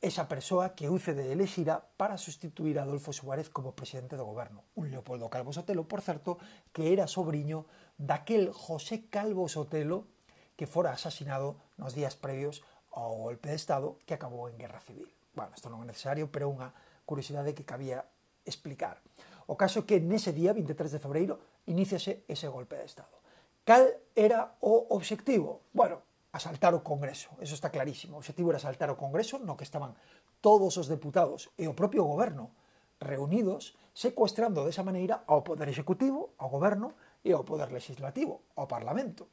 esa 0.01 0.29
persoa 0.29 0.79
que 0.79 0.89
UCD 0.89 1.35
elexira 1.35 1.83
para 1.99 2.23
sustituir 2.23 2.79
a 2.79 2.87
Adolfo 2.87 3.13
Suárez 3.13 3.51
como 3.51 3.75
presidente 3.75 4.15
do 4.15 4.25
goberno. 4.25 4.63
Un 4.79 4.95
Leopoldo 4.95 5.27
Calvo 5.27 5.51
Sotelo, 5.51 5.91
por 5.91 6.07
certo, 6.07 6.39
que 6.71 6.95
era 6.95 7.11
sobrinho 7.11 7.67
daquel 7.99 8.55
José 8.55 9.11
Calvo 9.11 9.51
Sotelo 9.51 10.07
que 10.55 10.71
fora 10.71 10.95
asasinado 10.95 11.59
nos 11.75 11.99
días 11.99 12.15
previos 12.15 12.63
ao 12.95 13.11
golpe 13.19 13.51
de 13.51 13.59
Estado 13.59 13.99
que 14.07 14.15
acabou 14.15 14.47
en 14.47 14.55
Guerra 14.55 14.79
Civil. 14.87 15.11
Bueno, 15.35 15.51
isto 15.59 15.67
non 15.67 15.83
é 15.83 15.91
necesario, 15.91 16.31
pero 16.31 16.47
unha 16.47 16.71
curiosidade 17.11 17.59
que 17.59 17.67
cabía 17.67 18.07
explicar. 18.47 19.03
O 19.51 19.59
caso 19.59 19.83
é 19.83 19.87
que 19.89 19.99
nese 19.99 20.31
día, 20.31 20.55
23 20.55 20.95
de 20.95 21.03
febreiro, 21.03 21.35
iníciase 21.67 22.23
ese 22.31 22.47
golpe 22.47 22.79
de 22.79 22.87
Estado. 22.87 23.19
Cal 23.67 23.99
era 24.15 24.55
o 24.63 24.95
obxectivo? 24.95 25.67
Bueno, 25.75 26.07
asaltar 26.33 26.75
o 26.75 26.87
Congreso, 26.87 27.35
eso 27.43 27.55
está 27.55 27.71
clarísimo. 27.71 28.17
O 28.17 28.21
objetivo 28.23 28.51
era 28.51 28.63
asaltar 28.63 28.91
o 28.91 28.99
Congreso, 28.99 29.39
no 29.43 29.59
que 29.59 29.67
estaban 29.67 29.99
todos 30.41 30.79
os 30.79 30.87
deputados 30.87 31.51
e 31.59 31.67
o 31.67 31.75
propio 31.75 32.07
goberno 32.07 32.55
reunidos 33.01 33.75
secuestrando 33.97 34.63
desa 34.63 34.87
maneira 34.87 35.25
ao 35.27 35.43
poder 35.43 35.67
executivo, 35.69 36.37
ao 36.39 36.53
goberno 36.53 36.95
e 37.25 37.33
ao 37.35 37.43
poder 37.43 37.73
legislativo, 37.73 38.47
ao 38.55 38.69
parlamento. 38.69 39.27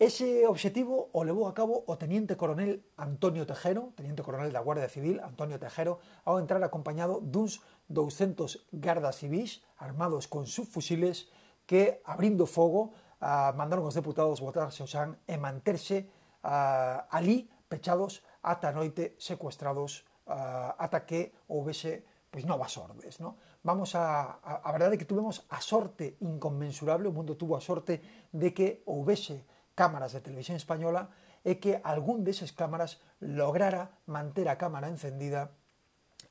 Ese 0.00 0.48
obxectivo 0.48 1.12
o 1.12 1.20
levou 1.28 1.44
a 1.44 1.52
cabo 1.52 1.84
o 1.84 1.92
teniente 2.00 2.32
coronel 2.32 2.80
Antonio 2.96 3.44
Tejero, 3.44 3.92
teniente 3.92 4.24
coronel 4.24 4.48
da 4.48 4.64
Guardia 4.64 4.88
Civil, 4.88 5.20
Antonio 5.20 5.60
Tejero, 5.60 6.00
ao 6.24 6.40
entrar 6.40 6.64
acompañado 6.64 7.20
duns 7.20 7.60
200 7.92 8.64
gardas 8.72 9.20
civis 9.20 9.60
armados 9.76 10.24
con 10.24 10.48
subfusiles 10.48 11.28
que, 11.68 12.00
abrindo 12.08 12.48
fogo, 12.48 12.96
a 13.20 13.52
mandaron 13.52 13.84
os 13.84 13.96
deputados 13.96 14.40
votarse 14.40 14.80
o 14.80 14.88
xan 14.88 15.20
e 15.28 15.36
manterse 15.36 16.08
uh, 16.44 17.04
ali 17.12 17.46
pechados 17.68 18.24
ata 18.40 18.72
a 18.72 18.76
noite 18.76 19.14
secuestrados 19.20 20.08
uh, 20.26 20.72
ata 20.80 21.04
que 21.04 21.36
houvese 21.52 22.04
pois 22.30 22.46
novas 22.46 22.78
ordes, 22.78 23.18
no? 23.18 23.36
Vamos 23.66 23.98
a, 23.98 24.38
a, 24.40 24.62
a 24.64 24.70
verdade 24.72 24.94
é 24.94 25.00
que 25.02 25.04
tuvemos 25.04 25.44
a 25.50 25.60
sorte 25.60 26.16
inconmensurable, 26.22 27.10
o 27.10 27.12
mundo 27.12 27.34
tuvo 27.34 27.58
a 27.58 27.60
sorte 27.60 28.00
de 28.32 28.54
que 28.54 28.86
houvese 28.86 29.44
cámaras 29.74 30.14
de 30.14 30.22
televisión 30.22 30.56
española 30.56 31.10
e 31.44 31.58
que 31.58 31.82
algún 31.82 32.22
deses 32.22 32.54
cámaras 32.54 33.02
lograra 33.20 33.98
manter 34.06 34.48
a 34.48 34.56
cámara 34.56 34.88
encendida 34.88 35.52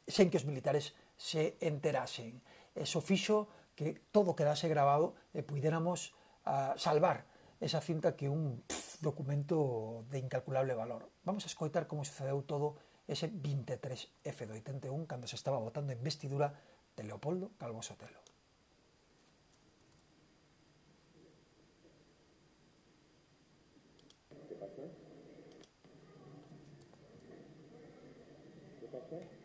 sen 0.08 0.32
que 0.32 0.40
os 0.42 0.48
militares 0.48 0.96
se 1.20 1.60
enterasen. 1.60 2.42
Eso 2.74 3.04
fixo 3.04 3.52
que 3.76 4.00
todo 4.16 4.34
quedase 4.34 4.72
grabado 4.72 5.14
e 5.36 5.44
puidéramos 5.44 6.16
a 6.50 6.74
salvar 6.78 7.26
esa 7.62 7.80
cinta 7.80 8.16
que 8.18 8.26
un 8.28 8.64
documento 9.02 10.06
de 10.10 10.18
incalculable 10.18 10.74
valor. 10.74 11.10
Vamos 11.24 11.46
a 11.46 11.52
escoitar 11.52 11.86
como 11.86 12.02
sucedeu 12.02 12.42
todo 12.42 12.82
ese 13.06 13.30
23F 13.30 14.50
do 14.50 14.58
81 14.58 15.06
cando 15.06 15.30
se 15.30 15.38
estaba 15.38 15.62
votando 15.62 15.94
en 15.94 16.02
vestidura 16.02 16.58
de 16.98 17.06
Leopoldo 17.06 17.54
Calvo 17.62 17.86
Sotelo. 17.86 18.18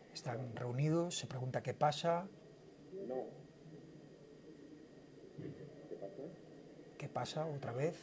Están 0.09 0.55
reunidos, 0.55 1.19
se 1.19 1.27
pregunta 1.27 1.61
qué 1.61 1.75
pasa. 1.75 2.25
No. 3.05 3.44
¿Qué 6.97 7.09
pasa 7.09 7.45
otra 7.45 7.71
vez? 7.71 7.97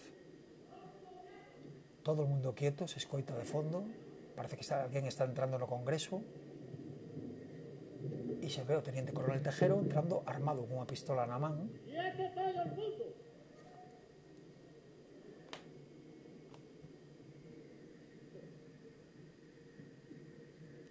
Todo 2.03 2.23
el 2.23 2.29
mundo 2.29 2.55
quieto, 2.55 2.87
se 2.89 2.99
escoita 2.99 3.37
de 3.37 3.45
fondo. 3.45 3.85
Parece 4.37 4.57
que 4.57 4.75
alguien 4.75 5.07
está 5.07 5.25
entrando 5.25 5.57
en 5.57 5.63
el 5.63 5.69
Congreso. 5.69 6.23
Y 8.41 8.51
se 8.51 8.65
ve 8.65 8.75
al 8.75 8.83
teniente 8.83 9.13
coronel 9.13 9.41
Tejero 9.43 9.79
entrando 9.79 10.25
armado 10.27 10.67
con 10.67 10.79
una 10.79 10.87
pistola 10.87 11.25
en 11.25 11.31
la 11.31 11.39
mano. 11.39 11.69
Y 11.87 11.95
este 11.95 12.27
es 12.27 12.57
el 12.57 12.73
mundo. 12.73 13.13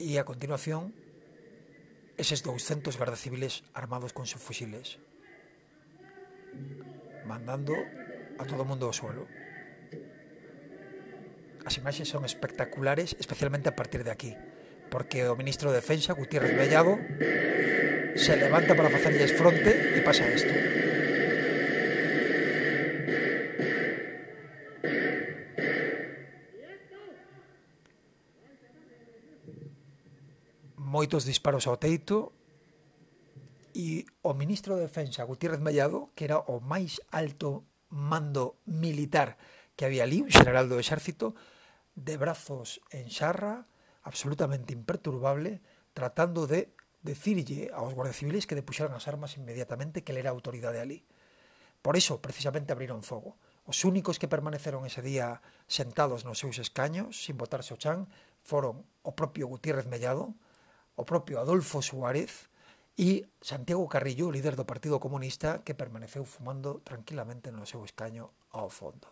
y 0.02 0.18
a 0.18 0.26
continuación 0.26 0.96
esos 2.18 2.42
200 2.42 2.98
guardaciviles 2.98 3.64
armados 3.74 4.14
con 4.14 4.26
sus 4.26 4.42
fusiles. 4.42 4.98
mandando 7.32 7.72
a 8.36 8.44
todo 8.44 8.64
o 8.64 8.68
mundo 8.68 8.92
ao 8.92 8.92
suelo. 8.92 9.24
As 11.64 11.80
imaxes 11.80 12.12
son 12.12 12.28
espectaculares, 12.28 13.16
especialmente 13.16 13.72
a 13.72 13.76
partir 13.80 14.04
de 14.04 14.12
aquí, 14.12 14.36
porque 14.92 15.24
o 15.32 15.40
ministro 15.40 15.72
de 15.72 15.80
Defensa, 15.80 16.12
Gutiérrez 16.12 16.52
Bellado, 16.52 17.00
se 18.20 18.36
levanta 18.36 18.76
para 18.76 18.92
facerlles 18.92 19.32
fronte 19.32 19.72
e 19.96 20.04
pasa 20.04 20.28
isto. 20.28 20.52
Moitos 30.76 31.24
disparos 31.24 31.72
ao 31.72 31.80
teito, 31.80 32.36
o 34.22 34.34
ministro 34.34 34.78
de 34.78 34.86
Defensa 34.86 35.26
Gutiérrez 35.26 35.60
Mellado, 35.60 36.14
que 36.14 36.26
era 36.30 36.38
o 36.38 36.62
máis 36.62 37.02
alto 37.10 37.66
mando 37.90 38.62
militar 38.66 39.38
que 39.76 39.86
había 39.86 40.06
ali, 40.06 40.22
un 40.22 40.30
general 40.30 40.70
do 40.70 40.78
exército, 40.78 41.34
de 41.98 42.16
brazos 42.16 42.80
en 42.94 43.10
xarra, 43.10 43.66
absolutamente 44.06 44.74
imperturbable, 44.78 45.62
tratando 45.94 46.46
de 46.46 46.74
decirlle 47.02 47.74
aos 47.74 47.98
guardias 47.98 48.22
civiles 48.22 48.46
que 48.46 48.58
depuxeran 48.58 48.94
as 48.94 49.10
armas 49.10 49.36
inmediatamente 49.42 50.06
que 50.06 50.14
ele 50.14 50.22
era 50.22 50.30
autoridade 50.30 50.78
ali. 50.78 51.02
Por 51.82 51.98
iso, 51.98 52.22
precisamente, 52.22 52.70
abriron 52.70 53.02
fogo. 53.02 53.42
Os 53.66 53.82
únicos 53.90 54.22
que 54.22 54.30
permaneceron 54.30 54.86
ese 54.86 55.02
día 55.02 55.42
sentados 55.66 56.30
nos 56.30 56.38
seus 56.38 56.62
escaños, 56.62 57.26
sin 57.26 57.42
botarse 57.42 57.74
o 57.74 57.82
chan, 57.82 58.06
foron 58.46 58.86
o 59.02 59.18
propio 59.18 59.50
Gutiérrez 59.50 59.90
Mellado, 59.90 60.38
o 60.94 61.10
propio 61.10 61.42
Adolfo 61.42 61.82
Suárez, 61.82 62.51
e 62.98 63.28
Santiago 63.40 63.88
Carrillo, 63.88 64.32
líder 64.32 64.56
do 64.56 64.68
Partido 64.68 65.00
Comunista, 65.00 65.64
que 65.64 65.74
permaneceu 65.74 66.26
fumando 66.26 66.84
tranquilamente 66.84 67.52
no 67.52 67.66
seu 67.66 67.84
escaño 67.84 68.32
ao 68.52 68.70
fondo. 68.70 69.08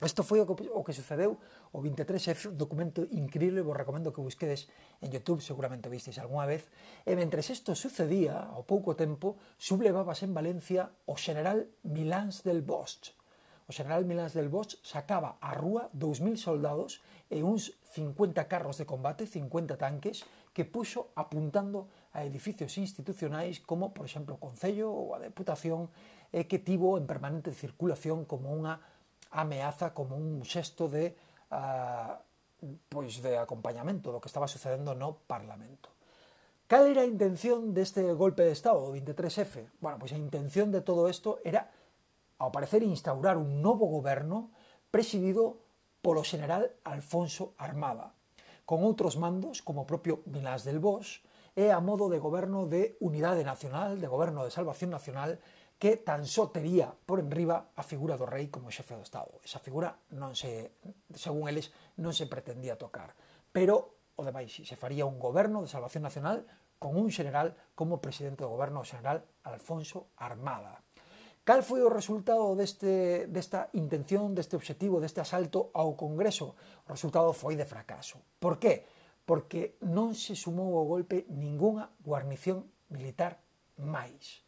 Isto 0.00 0.24
foi 0.24 0.40
o 0.40 0.48
que, 0.48 0.64
o 0.72 0.80
que 0.80 0.96
sucedeu 0.96 1.36
o 1.76 1.78
23F, 1.84 2.56
documento 2.56 3.04
increíble, 3.12 3.60
vos 3.60 3.76
recomendo 3.76 4.16
que 4.16 4.24
busquedes 4.24 4.64
en 5.04 5.12
Youtube, 5.12 5.44
seguramente 5.44 5.92
visteis 5.92 6.16
algunha 6.16 6.48
vez, 6.48 6.72
e 7.04 7.12
mentre 7.12 7.44
isto 7.44 7.76
sucedía, 7.76 8.48
ao 8.48 8.64
pouco 8.64 8.96
tempo, 8.96 9.36
sublevabas 9.60 10.24
en 10.24 10.32
Valencia 10.32 10.88
o 11.04 11.20
general 11.20 11.68
Milans 11.84 12.40
del 12.48 12.64
Bosch. 12.64 13.12
O 13.68 13.76
general 13.76 14.08
Milans 14.08 14.32
del 14.32 14.48
Bosch 14.48 14.80
sacaba 14.80 15.36
á 15.38 15.52
rúa 15.52 15.92
2.000 15.92 16.40
soldados 16.40 17.04
e 17.28 17.44
uns 17.44 17.76
50 17.92 18.48
carros 18.48 18.80
de 18.80 18.88
combate, 18.88 19.28
50 19.28 19.76
tanques, 19.76 20.24
que 20.56 20.64
puxo 20.64 21.12
apuntando 21.12 21.92
a 22.12 22.24
edificios 22.26 22.78
institucionais 22.78 23.60
como, 23.62 23.94
por 23.94 24.06
exemplo, 24.06 24.34
o 24.36 24.42
Concello 24.42 24.90
ou 24.90 25.14
a 25.14 25.22
Deputación 25.22 25.90
e 26.34 26.46
que 26.50 26.58
tivo 26.58 26.98
en 26.98 27.06
permanente 27.06 27.54
circulación 27.54 28.26
como 28.26 28.50
unha 28.50 28.82
ameaza, 29.30 29.94
como 29.94 30.18
un 30.18 30.42
xesto 30.42 30.90
de 30.90 31.14
uh, 31.54 32.18
pois 32.90 33.22
de 33.22 33.38
acompañamento 33.38 34.12
do 34.12 34.20
que 34.20 34.28
estaba 34.28 34.50
sucedendo 34.50 34.92
no 34.94 35.22
Parlamento. 35.24 35.90
Cal 36.70 36.86
era 36.86 37.02
a 37.02 37.10
intención 37.10 37.74
deste 37.74 38.06
golpe 38.14 38.46
de 38.46 38.54
Estado, 38.54 38.78
o 38.78 38.94
23F? 38.94 39.82
Bueno, 39.82 39.98
pois 39.98 40.14
a 40.14 40.20
intención 40.20 40.70
de 40.70 40.82
todo 40.82 41.10
isto 41.10 41.42
era, 41.42 41.66
ao 42.38 42.54
parecer, 42.54 42.86
instaurar 42.86 43.38
un 43.38 43.58
novo 43.58 43.90
goberno 43.90 44.54
presidido 44.94 45.58
polo 45.98 46.22
general 46.22 46.70
Alfonso 46.86 47.58
Armada, 47.58 48.14
con 48.62 48.86
outros 48.86 49.18
mandos, 49.18 49.66
como 49.66 49.82
o 49.82 49.88
propio 49.90 50.22
Milás 50.30 50.62
del 50.62 50.78
Bosch, 50.78 51.26
é 51.56 51.72
a 51.74 51.80
modo 51.80 52.10
de 52.10 52.22
goberno 52.22 52.66
de 52.66 52.98
unidade 53.00 53.42
nacional, 53.42 53.98
de 53.98 54.06
goberno 54.06 54.44
de 54.44 54.54
salvación 54.54 54.90
nacional, 54.90 55.38
que 55.80 55.96
tan 55.96 56.28
só 56.28 56.52
tería 56.52 56.92
por 56.92 57.24
enriba 57.24 57.72
a 57.72 57.80
figura 57.80 58.20
do 58.20 58.28
rei 58.28 58.52
como 58.52 58.68
xefe 58.68 58.92
do 58.92 59.00
Estado. 59.00 59.40
Esa 59.40 59.64
figura 59.64 59.96
non 60.12 60.36
se, 60.36 60.76
según 61.16 61.48
eles, 61.48 61.72
non 61.96 62.12
se 62.12 62.28
pretendía 62.28 62.76
tocar. 62.76 63.16
Pero, 63.48 64.04
o 64.14 64.22
demais, 64.22 64.52
se 64.52 64.76
faría 64.76 65.08
un 65.08 65.16
goberno 65.16 65.64
de 65.64 65.72
salvación 65.72 66.04
nacional 66.04 66.44
con 66.76 67.00
un 67.00 67.08
general 67.08 67.56
como 67.72 68.04
presidente 68.04 68.44
do 68.44 68.52
goberno, 68.52 68.84
o 68.84 68.88
general 68.88 69.24
Alfonso 69.48 70.12
Armada. 70.20 70.84
Cal 71.48 71.64
foi 71.64 71.80
o 71.80 71.88
resultado 71.88 72.52
deste, 72.52 73.24
desta 73.32 73.72
intención, 73.72 74.36
deste 74.36 74.60
obxectivo, 74.60 75.00
deste 75.00 75.24
asalto 75.24 75.72
ao 75.72 75.96
Congreso? 75.96 76.52
O 76.84 76.92
resultado 76.92 77.32
foi 77.32 77.56
de 77.56 77.64
fracaso. 77.64 78.20
Por 78.36 78.60
que? 78.60 78.84
porque 79.30 79.78
non 79.86 80.10
se 80.18 80.34
sumou 80.34 80.74
ao 80.74 80.90
golpe 80.90 81.22
ningunha 81.30 81.94
guarnición 82.02 82.66
militar 82.90 83.38
máis. 83.78 84.42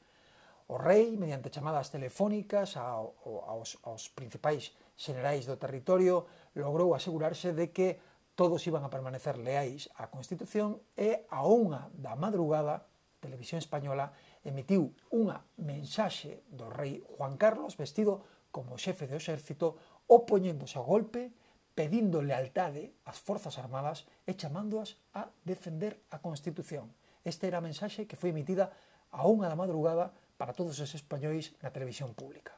O 0.66 0.74
rei, 0.74 1.14
mediante 1.14 1.54
chamadas 1.54 1.94
telefónicas 1.94 2.74
ao, 2.74 3.14
aos, 3.46 3.78
aos 3.86 4.10
principais 4.10 4.74
xenerais 4.98 5.46
do 5.46 5.54
territorio, 5.54 6.26
logrou 6.58 6.98
asegurarse 6.98 7.54
de 7.54 7.70
que 7.70 8.02
todos 8.34 8.66
iban 8.66 8.82
a 8.82 8.90
permanecer 8.90 9.38
leais 9.38 9.86
á 9.94 10.10
Constitución 10.10 10.82
e 10.98 11.30
a 11.30 11.46
unha 11.46 11.86
da 11.94 12.18
madrugada, 12.18 12.90
Televisión 13.22 13.62
Española 13.62 14.10
emitiu 14.42 14.98
unha 15.14 15.46
mensaxe 15.62 16.42
do 16.50 16.66
rei 16.66 17.06
Juan 17.06 17.38
Carlos 17.38 17.78
vestido 17.78 18.26
como 18.50 18.74
xefe 18.74 19.06
do 19.06 19.14
exército 19.14 19.78
opoñéndose 20.10 20.74
ao 20.74 20.90
golpe 20.90 21.30
pedindo 21.74 22.20
lealtade 22.20 22.92
ás 23.08 23.18
forzas 23.20 23.56
armadas 23.56 24.04
e 24.28 24.36
chamándoas 24.36 25.00
a 25.16 25.32
defender 25.44 26.00
a 26.12 26.20
Constitución. 26.20 26.92
Esta 27.24 27.46
era 27.48 27.58
a 27.58 27.66
mensaxe 27.66 28.04
que 28.08 28.18
foi 28.18 28.30
emitida 28.30 28.72
a 29.12 29.24
unha 29.28 29.48
da 29.48 29.56
madrugada 29.56 30.12
para 30.36 30.52
todos 30.56 30.76
os 30.80 30.92
españois 30.92 31.54
na 31.62 31.70
televisión 31.70 32.12
pública. 32.12 32.52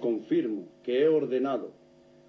Confirmo 0.00 0.66
que 0.82 1.02
he 1.02 1.08
ordenado 1.08 1.74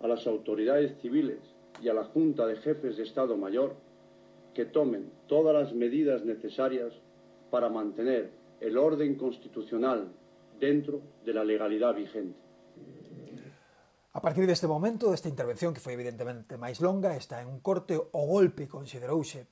a 0.01 0.07
las 0.07 0.27
autoridades 0.27 0.97
civiles 1.01 1.41
y 1.81 1.89
a 1.89 1.93
la 1.93 2.05
Junta 2.05 2.45
de 2.45 2.57
Jefes 2.57 2.97
de 2.97 3.03
Estado 3.03 3.37
Mayor 3.37 3.75
que 4.53 4.65
tomen 4.65 5.11
todas 5.27 5.53
las 5.53 5.73
medidas 5.73 6.25
necesarias 6.25 6.93
para 7.51 7.69
mantener 7.69 8.31
el 8.59 8.77
orden 8.77 9.15
constitucional 9.15 10.11
dentro 10.59 11.01
de 11.25 11.33
la 11.33 11.43
legalidad 11.43 11.95
vigente. 11.95 12.48
A 14.19 14.21
partir 14.21 14.45
deste 14.45 14.67
momento, 14.67 15.13
esta 15.13 15.32
intervención, 15.32 15.71
que 15.71 15.79
foi 15.79 15.95
evidentemente 15.95 16.60
máis 16.60 16.84
longa, 16.84 17.15
está 17.15 17.39
en 17.39 17.47
un 17.47 17.63
corte 17.63 17.95
o 17.95 18.21
golpe 18.27 18.67
considerouse 18.67 19.47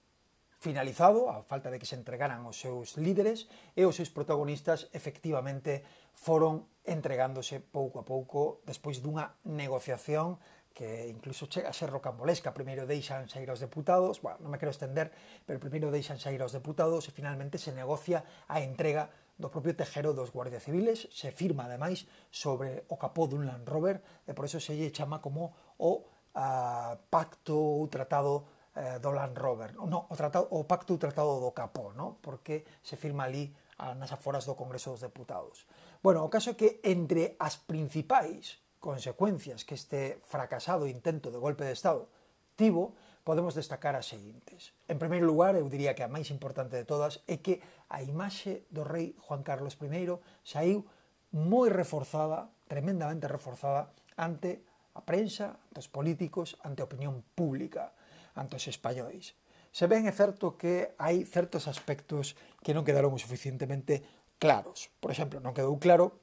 finalizado, 0.60 1.32
a 1.32 1.40
falta 1.40 1.72
de 1.72 1.80
que 1.80 1.88
se 1.88 1.96
entregaran 1.96 2.44
os 2.44 2.60
seus 2.60 3.00
líderes, 3.00 3.48
e 3.80 3.88
os 3.88 3.96
seus 3.96 4.12
protagonistas 4.12 4.92
efectivamente 4.92 5.88
foron 6.12 6.68
entregándose 6.84 7.64
pouco 7.64 8.04
a 8.04 8.06
pouco 8.12 8.60
despois 8.68 9.00
dunha 9.00 9.40
negociación 9.48 10.36
que 10.76 11.08
incluso 11.08 11.48
chega 11.48 11.72
a 11.72 11.78
ser 11.80 11.88
rocambolesca. 11.88 12.52
Primeiro 12.52 12.84
deixan 12.84 13.32
sair 13.32 13.48
os 13.48 13.64
deputados, 13.64 14.20
bueno, 14.20 14.44
non 14.44 14.52
me 14.52 14.60
quero 14.60 14.76
estender, 14.76 15.16
pero 15.48 15.64
primeiro 15.64 15.96
deixan 15.96 16.20
sair 16.20 16.44
os 16.44 16.52
deputados 16.52 17.08
e 17.08 17.16
finalmente 17.16 17.56
se 17.56 17.72
negocia 17.72 18.28
a 18.52 18.60
entrega 18.60 19.16
do 19.38 19.54
propio 19.54 19.78
tejero 19.78 20.18
dos 20.18 20.34
guardias 20.34 20.66
civiles, 20.66 21.06
se 21.14 21.30
firma 21.32 21.70
ademais 21.70 22.10
sobre 22.34 22.90
o 22.90 22.98
capó 22.98 23.30
dun 23.30 23.46
Land 23.46 23.70
Rover 23.70 24.02
e 24.26 24.34
por 24.34 24.50
eso 24.50 24.58
se 24.58 24.74
lle 24.74 24.90
chama 24.90 25.22
como 25.22 25.78
o 25.78 26.04
a, 26.34 26.98
pacto 27.10 27.54
ou 27.54 27.86
tratado 27.88 28.50
eh, 28.74 28.98
do 28.98 29.14
Land 29.14 29.38
Rover, 29.38 29.74
no, 29.78 30.10
o, 30.10 30.16
tratado, 30.18 30.50
o 30.50 30.66
pacto 30.66 30.94
ou 30.94 31.00
tratado 31.00 31.38
do 31.42 31.54
capó, 31.54 31.94
no? 31.94 32.18
porque 32.22 32.66
se 32.82 32.98
firma 32.98 33.26
ali 33.26 33.54
a, 33.78 33.94
nas 33.94 34.12
aforas 34.12 34.46
do 34.46 34.58
Congreso 34.58 34.92
dos 34.92 35.02
Deputados. 35.02 35.66
Bueno, 36.02 36.26
o 36.26 36.30
caso 36.30 36.52
é 36.52 36.58
que 36.58 36.82
entre 36.82 37.38
as 37.38 37.58
principais 37.58 38.58
consecuencias 38.82 39.66
que 39.66 39.74
este 39.74 40.22
fracasado 40.26 40.86
intento 40.90 41.30
de 41.30 41.38
golpe 41.38 41.66
de 41.66 41.74
Estado 41.74 42.10
tivo 42.58 42.94
podemos 43.28 43.52
destacar 43.60 44.00
as 44.00 44.08
seguintes. 44.08 44.72
En 44.88 44.96
primeiro 44.96 45.28
lugar, 45.28 45.60
eu 45.60 45.68
diría 45.68 45.92
que 46.00 46.00
a 46.00 46.08
máis 46.08 46.32
importante 46.32 46.80
de 46.80 46.88
todas 46.88 47.20
é 47.28 47.44
que 47.44 47.60
a 47.92 48.00
imaxe 48.00 48.64
do 48.72 48.88
rei 48.88 49.20
Juan 49.20 49.44
Carlos 49.44 49.76
I 49.84 50.08
saiu 50.48 50.88
moi 51.36 51.68
reforzada, 51.68 52.48
tremendamente 52.72 53.28
reforzada, 53.28 53.92
ante 54.16 54.64
a 54.96 55.04
prensa, 55.04 55.60
ante 55.60 55.84
os 55.84 55.92
políticos, 55.92 56.56
ante 56.64 56.80
a 56.80 56.88
opinión 56.88 57.20
pública, 57.36 57.92
ante 58.32 58.56
os 58.56 58.64
españois. 58.72 59.36
Se 59.76 59.92
ven 59.92 60.08
é 60.08 60.16
certo 60.16 60.56
que 60.56 60.96
hai 60.96 61.28
certos 61.28 61.68
aspectos 61.68 62.40
que 62.64 62.72
non 62.72 62.88
quedaron 62.88 63.12
o 63.12 63.20
suficientemente 63.20 64.08
claros. 64.40 64.88
Por 65.04 65.12
exemplo, 65.12 65.44
non 65.44 65.52
quedou 65.52 65.76
claro 65.84 66.16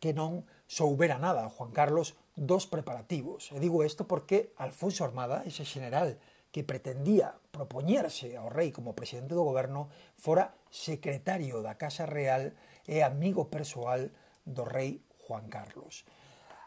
que 0.00 0.16
non 0.16 0.48
soubera 0.64 1.20
nada 1.20 1.44
Juan 1.52 1.76
Carlos 1.76 2.16
dos 2.36 2.66
preparativos. 2.66 3.52
E 3.52 3.60
digo 3.60 3.84
isto 3.84 4.08
porque 4.08 4.56
Alfonso 4.56 5.04
Armada, 5.04 5.44
ese 5.44 5.64
general 5.64 6.16
que 6.52 6.64
pretendía 6.64 7.32
propoñerse 7.50 8.36
ao 8.36 8.52
rei 8.52 8.72
como 8.72 8.92
presidente 8.92 9.32
do 9.32 9.44
goberno, 9.44 9.88
fora 10.20 10.52
secretario 10.68 11.64
da 11.64 11.80
Casa 11.80 12.04
Real 12.04 12.52
e 12.84 13.00
amigo 13.00 13.48
persoal 13.48 14.12
do 14.44 14.68
rei 14.68 15.00
Juan 15.24 15.48
Carlos. 15.48 16.04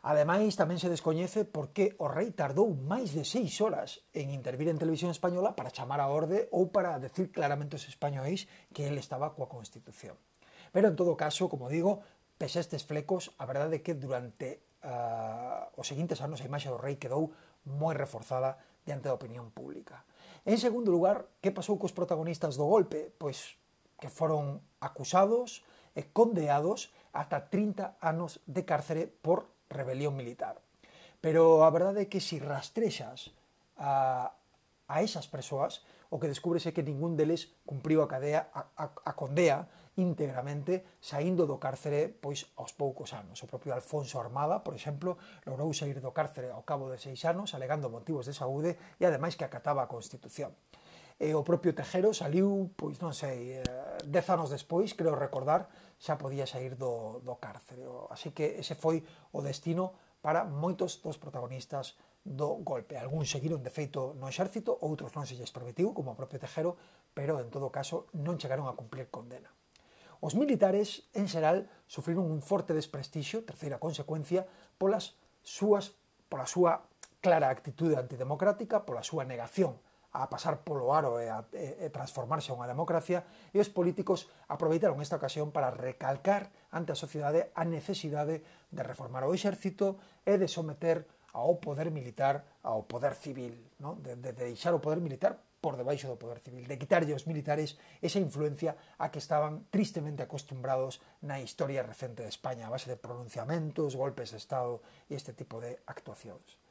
Ademais, 0.06 0.54
tamén 0.54 0.78
se 0.78 0.90
descoñece 0.90 1.50
por 1.50 1.74
que 1.74 1.98
o 1.98 2.06
rei 2.06 2.30
tardou 2.30 2.70
máis 2.78 3.18
de 3.18 3.26
seis 3.26 3.58
horas 3.58 4.06
en 4.14 4.30
intervir 4.30 4.70
en 4.70 4.78
televisión 4.78 5.10
española 5.10 5.58
para 5.58 5.74
chamar 5.74 5.98
a 5.98 6.14
orde 6.14 6.46
ou 6.54 6.70
para 6.70 7.02
decir 7.02 7.34
claramente 7.34 7.74
aos 7.74 7.90
españois 7.90 8.46
que 8.70 8.86
ele 8.86 9.02
estaba 9.02 9.34
coa 9.34 9.50
Constitución. 9.50 10.14
Pero, 10.70 10.94
en 10.94 10.98
todo 10.98 11.18
caso, 11.18 11.50
como 11.50 11.74
digo, 11.74 12.06
pese 12.38 12.62
a 12.62 12.66
estes 12.66 12.86
flecos, 12.86 13.34
a 13.42 13.50
verdade 13.50 13.82
é 13.82 13.84
que 13.86 13.98
durante 13.98 14.65
uh, 14.86 15.74
os 15.76 15.90
seguintes 15.90 16.22
anos 16.22 16.40
a 16.40 16.48
imaxe 16.48 16.70
do 16.70 16.78
rei 16.78 17.02
quedou 17.02 17.34
moi 17.66 17.98
reforzada 17.98 18.62
diante 18.86 19.10
da 19.10 19.18
opinión 19.18 19.50
pública. 19.50 20.06
En 20.46 20.62
segundo 20.62 20.94
lugar, 20.94 21.26
que 21.42 21.50
pasou 21.50 21.82
cos 21.82 21.92
protagonistas 21.92 22.54
do 22.54 22.70
golpe? 22.70 23.10
Pois 23.18 23.58
que 23.98 24.14
foron 24.14 24.62
acusados 24.78 25.66
e 25.98 26.06
condeados 26.14 26.94
ata 27.16 27.50
30 27.50 27.98
anos 28.04 28.44
de 28.46 28.62
cárcere 28.62 29.10
por 29.10 29.50
rebelión 29.72 30.14
militar. 30.14 30.62
Pero 31.24 31.66
a 31.66 31.74
verdade 31.74 32.06
é 32.06 32.10
que 32.12 32.22
se 32.22 32.38
si 32.38 32.44
rastrexas 32.44 33.34
a, 33.82 34.38
a 34.86 34.96
esas 35.02 35.26
persoas, 35.26 35.82
o 36.14 36.22
que 36.22 36.30
descubres 36.30 36.70
é 36.70 36.76
que 36.76 36.86
ningún 36.86 37.18
deles 37.18 37.50
cumpriu 37.66 38.06
a 38.06 38.12
cadea 38.12 38.52
a, 38.54 38.70
a, 38.78 38.86
a 38.94 39.12
condea 39.18 39.66
íntegramente 39.96 40.98
saindo 41.00 41.48
do 41.48 41.60
cárcere 41.60 42.12
pois 42.12 42.52
aos 42.60 42.76
poucos 42.76 43.16
anos. 43.16 43.40
O 43.44 43.50
propio 43.50 43.72
Alfonso 43.72 44.20
Armada, 44.20 44.62
por 44.64 44.76
exemplo, 44.76 45.18
logrou 45.48 45.72
sair 45.72 46.00
do 46.04 46.16
cárcere 46.16 46.52
ao 46.52 46.68
cabo 46.68 46.92
de 46.92 47.00
seis 47.00 47.24
anos 47.26 47.56
alegando 47.56 47.92
motivos 47.92 48.28
de 48.28 48.36
saúde 48.36 48.76
e 49.00 49.04
ademais 49.04 49.36
que 49.40 49.48
acataba 49.48 49.84
a 49.84 49.92
Constitución 49.92 50.52
e 51.16 51.32
o 51.32 51.48
propio 51.48 51.72
Tejero 51.72 52.12
saliu, 52.12 52.76
pois 52.76 53.00
non 53.00 53.16
sei, 53.16 53.64
eh, 53.64 53.64
dez 54.04 54.28
anos 54.28 54.52
despois, 54.52 54.92
creo 54.92 55.16
recordar, 55.16 55.72
xa 55.96 56.20
podía 56.20 56.44
sair 56.44 56.76
do, 56.76 57.24
do 57.24 57.40
cárcere. 57.40 57.88
Así 58.12 58.36
que 58.36 58.60
ese 58.60 58.76
foi 58.76 59.00
o 59.32 59.40
destino 59.40 59.96
para 60.20 60.44
moitos 60.44 61.00
dos 61.00 61.16
protagonistas 61.16 61.96
do 62.28 62.60
golpe. 62.60 63.00
Algúns 63.00 63.32
seguiron 63.32 63.64
de 63.64 63.72
feito 63.72 64.12
no 64.20 64.28
exército, 64.28 64.76
outros 64.84 65.16
non 65.16 65.24
se 65.24 65.40
lles 65.40 65.56
permitiu, 65.56 65.96
como 65.96 66.12
o 66.12 66.20
propio 66.20 66.36
Tejero, 66.36 66.76
pero 67.16 67.40
en 67.40 67.48
todo 67.48 67.72
caso 67.72 68.12
non 68.12 68.36
chegaron 68.36 68.68
a 68.68 68.76
cumplir 68.76 69.08
condena. 69.08 69.48
Os 70.26 70.34
militares, 70.34 71.06
en 71.14 71.30
xeral, 71.30 71.70
sufriron 71.86 72.26
un 72.26 72.42
forte 72.42 72.74
desprestixio, 72.74 73.46
terceira 73.46 73.78
consecuencia, 73.78 74.50
polas 74.82 75.22
súas, 75.46 75.94
pola 76.34 76.50
súa 76.50 76.90
clara 77.22 77.54
actitude 77.54 77.94
antidemocrática, 77.94 78.90
pola 78.90 79.06
súa 79.06 79.22
negación 79.22 79.78
a 80.10 80.26
pasar 80.26 80.66
polo 80.66 80.98
aro 80.98 81.22
e 81.22 81.30
a 81.30 81.46
e, 81.54 81.86
e 81.86 81.94
transformarse 81.94 82.50
a 82.50 82.58
unha 82.58 82.66
democracia, 82.66 83.22
e 83.54 83.62
os 83.62 83.70
políticos 83.70 84.26
aproveitaron 84.50 84.98
esta 84.98 85.22
ocasión 85.22 85.54
para 85.54 85.70
recalcar 85.70 86.50
ante 86.74 86.90
a 86.90 86.98
sociedade 86.98 87.54
a 87.54 87.62
necesidade 87.62 88.42
de 88.74 88.82
reformar 88.82 89.30
o 89.30 89.36
exército 89.38 90.02
e 90.26 90.42
de 90.42 90.50
someter 90.50 91.06
ao 91.38 91.62
poder 91.62 91.94
militar, 91.94 92.50
ao 92.66 92.90
poder 92.90 93.14
civil, 93.14 93.54
no? 93.78 93.94
de, 94.02 94.18
de 94.18 94.34
deixar 94.34 94.74
o 94.74 94.82
poder 94.82 95.06
militar 95.06 95.38
por 95.66 95.82
debaixo 95.82 96.06
do 96.06 96.22
poder 96.22 96.38
civil, 96.46 96.70
de 96.70 96.78
quitarlle 96.78 97.18
aos 97.18 97.26
militares 97.26 97.82
esa 97.98 98.22
influencia 98.22 98.78
a 99.02 99.10
que 99.10 99.18
estaban 99.18 99.66
tristemente 99.74 100.22
acostumbrados 100.22 101.02
na 101.26 101.42
historia 101.42 101.82
recente 101.82 102.22
de 102.22 102.30
España, 102.30 102.70
a 102.70 102.74
base 102.78 102.86
de 102.86 103.02
pronunciamentos, 103.02 103.98
golpes 103.98 104.30
de 104.30 104.38
Estado 104.38 104.86
e 105.10 105.18
este 105.18 105.34
tipo 105.34 105.58
de 105.58 105.82
actuacións. 105.90 106.62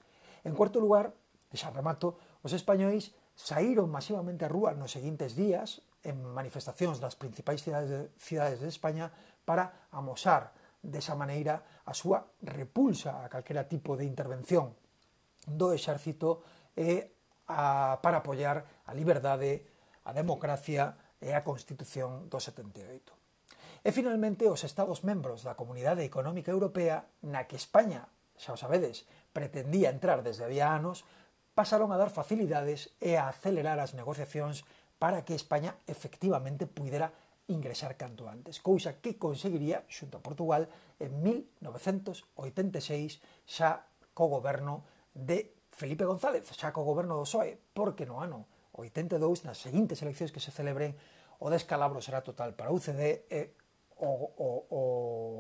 En 0.47 0.55
cuarto 0.55 0.79
lugar, 0.79 1.11
e 1.51 1.59
xa 1.59 1.75
remato, 1.75 2.23
os 2.47 2.55
españois 2.55 3.11
saíron 3.35 3.91
masivamente 3.91 4.47
á 4.47 4.49
rúa 4.55 4.79
nos 4.79 4.95
seguintes 4.95 5.35
días 5.35 5.83
en 6.07 6.23
manifestacións 6.23 7.03
nas 7.03 7.19
principais 7.19 7.67
cidades 7.67 7.91
de, 7.91 8.01
cidades 8.23 8.63
de 8.63 8.71
España 8.71 9.11
para 9.43 9.91
amosar 9.91 10.55
desa 10.79 11.19
maneira 11.19 11.83
a 11.83 11.91
súa 11.99 12.31
repulsa 12.47 13.27
a 13.27 13.27
calquera 13.27 13.67
tipo 13.67 13.99
de 13.99 14.07
intervención 14.07 14.71
do 15.51 15.75
exército 15.75 16.47
e 16.79 17.14
a, 17.49 18.01
para 18.01 18.25
apoiar 18.25 18.65
a 18.87 18.93
liberdade, 18.97 19.69
a 20.05 20.13
democracia 20.13 20.97
e 21.21 21.33
a 21.33 21.45
Constitución 21.45 22.29
do 22.29 22.41
78. 22.41 23.13
E 23.85 23.93
finalmente 23.93 24.49
os 24.49 24.65
Estados 24.65 25.05
membros 25.05 25.45
da 25.45 25.57
Comunidade 25.57 26.09
Económica 26.09 26.49
Europea 26.49 27.05
na 27.21 27.45
que 27.45 27.61
España, 27.61 28.09
xa 28.37 28.57
o 28.57 28.61
sabedes, 28.61 29.05
pretendía 29.37 29.93
entrar 29.93 30.25
desde 30.25 30.45
había 30.45 30.73
anos, 30.73 31.05
pasaron 31.53 31.93
a 31.93 32.01
dar 32.01 32.09
facilidades 32.09 32.97
e 32.99 33.21
a 33.21 33.29
acelerar 33.29 33.77
as 33.79 33.93
negociacións 33.93 34.65
para 34.97 35.21
que 35.23 35.37
España 35.37 35.77
efectivamente 35.85 36.65
puidera 36.65 37.13
ingresar 37.49 38.01
canto 38.01 38.25
antes, 38.25 38.65
cousa 38.65 38.97
que 39.05 39.21
conseguiría 39.21 39.85
xunto 39.93 40.17
a 40.17 40.25
Portugal 40.25 40.65
en 40.97 41.13
1986 41.21 43.21
xa 43.45 43.85
co 44.17 44.33
goberno 44.33 44.89
de 45.13 45.53
Felipe 45.75 46.07
González 46.07 46.47
saca 46.55 46.79
o 46.79 46.87
goberno 46.87 47.19
do 47.19 47.27
PSOE 47.27 47.59
porque 47.75 48.07
no 48.07 48.23
ano 48.23 48.47
82 48.79 49.43
nas 49.43 49.59
seguintes 49.59 49.99
eleccións 50.03 50.31
que 50.31 50.43
se 50.43 50.55
celebren 50.55 50.95
o 51.43 51.51
descalabro 51.51 51.99
será 51.99 52.23
total 52.23 52.55
para 52.55 52.71
a 52.71 52.75
UCD 52.75 53.27
e 53.27 53.59
o, 53.99 54.11
o, 54.39 54.49
o 54.71 54.81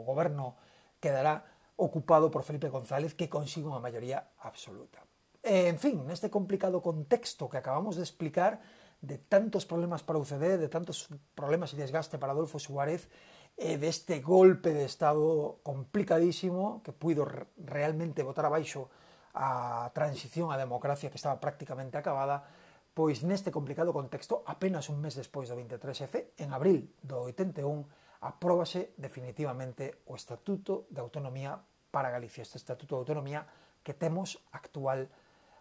goberno 0.03 0.59
quedará 0.99 1.47
ocupado 1.77 2.31
por 2.31 2.43
Felipe 2.43 2.69
González 2.69 3.15
que 3.15 3.31
consigue 3.31 3.67
unha 3.67 3.83
maioría 3.83 4.35
absoluta. 4.43 5.03
E, 5.43 5.69
en 5.71 5.79
fin, 5.79 6.03
neste 6.07 6.31
complicado 6.31 6.83
contexto 6.83 7.51
que 7.51 7.59
acabamos 7.59 7.99
de 7.99 8.07
explicar 8.07 8.63
de 9.05 9.19
tantos 9.19 9.69
problemas 9.69 10.03
para 10.03 10.19
UCD, 10.19 10.57
de 10.57 10.71
tantos 10.73 11.11
problemas 11.37 11.75
e 11.75 11.79
desgaste 11.79 12.17
para 12.17 12.33
Adolfo 12.33 12.57
Suárez, 12.59 13.11
e 13.55 13.79
deste 13.79 14.19
golpe 14.19 14.75
de 14.75 14.83
Estado 14.83 15.63
complicadísimo 15.63 16.83
que 16.83 16.91
puido 16.91 17.23
realmente 17.55 18.27
botar 18.27 18.51
abaixo 18.51 18.91
a 19.35 19.91
transición 19.91 20.49
á 20.49 20.57
democracia 20.57 21.11
que 21.11 21.19
estaba 21.19 21.43
prácticamente 21.43 21.99
acabada, 21.99 22.47
pois 22.95 23.27
neste 23.27 23.51
complicado 23.51 23.91
contexto, 23.91 24.47
apenas 24.47 24.87
un 24.87 25.03
mes 25.03 25.19
despois 25.19 25.51
do 25.51 25.59
23F, 25.59 26.39
en 26.39 26.55
abril 26.55 26.95
do 27.03 27.27
81, 27.27 28.23
apróbase 28.23 28.95
definitivamente 28.97 30.07
o 30.07 30.15
Estatuto 30.15 30.87
de 30.89 31.03
Autonomía 31.03 31.59
para 31.91 32.15
Galicia, 32.15 32.47
este 32.47 32.63
Estatuto 32.63 32.95
de 32.95 33.03
Autonomía 33.03 33.43
que 33.83 33.93
temos 33.93 34.39
actual 34.55 35.11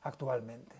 actualmente. 0.05 0.77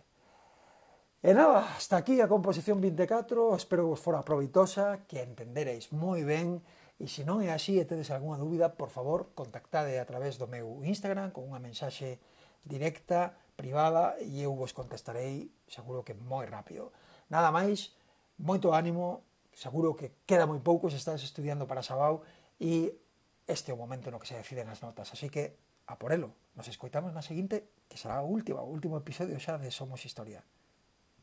E 1.24 1.32
nada, 1.32 1.74
hasta 1.74 1.98
aquí 1.98 2.20
a 2.20 2.28
composición 2.28 2.84
24, 2.84 3.56
espero 3.56 3.88
que 3.88 3.92
vos 3.96 4.04
fora 4.04 4.22
proveitosa, 4.28 5.08
que 5.08 5.24
entendereis 5.24 5.90
moi 5.96 6.22
ben, 6.28 6.60
e 7.00 7.08
se 7.08 7.24
non 7.26 7.40
é 7.40 7.50
así 7.50 7.80
e 7.80 7.88
tedes 7.88 8.12
algunha 8.12 8.38
dúbida, 8.38 8.76
por 8.76 8.92
favor, 8.92 9.32
contactade 9.34 9.98
a 9.98 10.06
través 10.06 10.38
do 10.38 10.46
meu 10.52 10.84
Instagram 10.84 11.32
con 11.32 11.48
unha 11.48 11.64
mensaxe 11.64 12.20
directa, 12.64 13.36
privada, 13.56 14.18
e 14.24 14.42
eu 14.42 14.56
vos 14.56 14.74
contestarei 14.74 15.52
seguro 15.68 16.04
que 16.04 16.16
moi 16.16 16.48
rápido. 16.50 16.92
Nada 17.30 17.52
máis, 17.52 17.94
moito 18.40 18.74
ánimo, 18.74 19.22
seguro 19.54 19.94
que 19.94 20.26
queda 20.26 20.50
moi 20.50 20.60
pouco 20.60 20.90
se 20.90 20.98
estás 20.98 21.22
estudiando 21.22 21.70
para 21.70 21.86
Sabau 21.86 22.26
e 22.58 22.96
este 23.46 23.72
é 23.72 23.74
o 23.76 23.80
momento 23.80 24.10
no 24.10 24.20
que 24.20 24.28
se 24.28 24.40
deciden 24.40 24.72
as 24.72 24.82
notas, 24.82 25.12
así 25.12 25.30
que 25.30 25.60
a 25.88 26.00
por 26.00 26.16
elo. 26.16 26.32
Nos 26.56 26.72
escoitamos 26.72 27.12
na 27.12 27.22
seguinte, 27.22 27.86
que 27.90 28.00
será 28.00 28.24
o 28.24 28.30
último, 28.30 28.62
o 28.64 28.72
último 28.72 28.96
episodio 28.98 29.36
xa 29.38 29.60
de 29.60 29.70
Somos 29.70 30.06
Historia. 30.08 30.42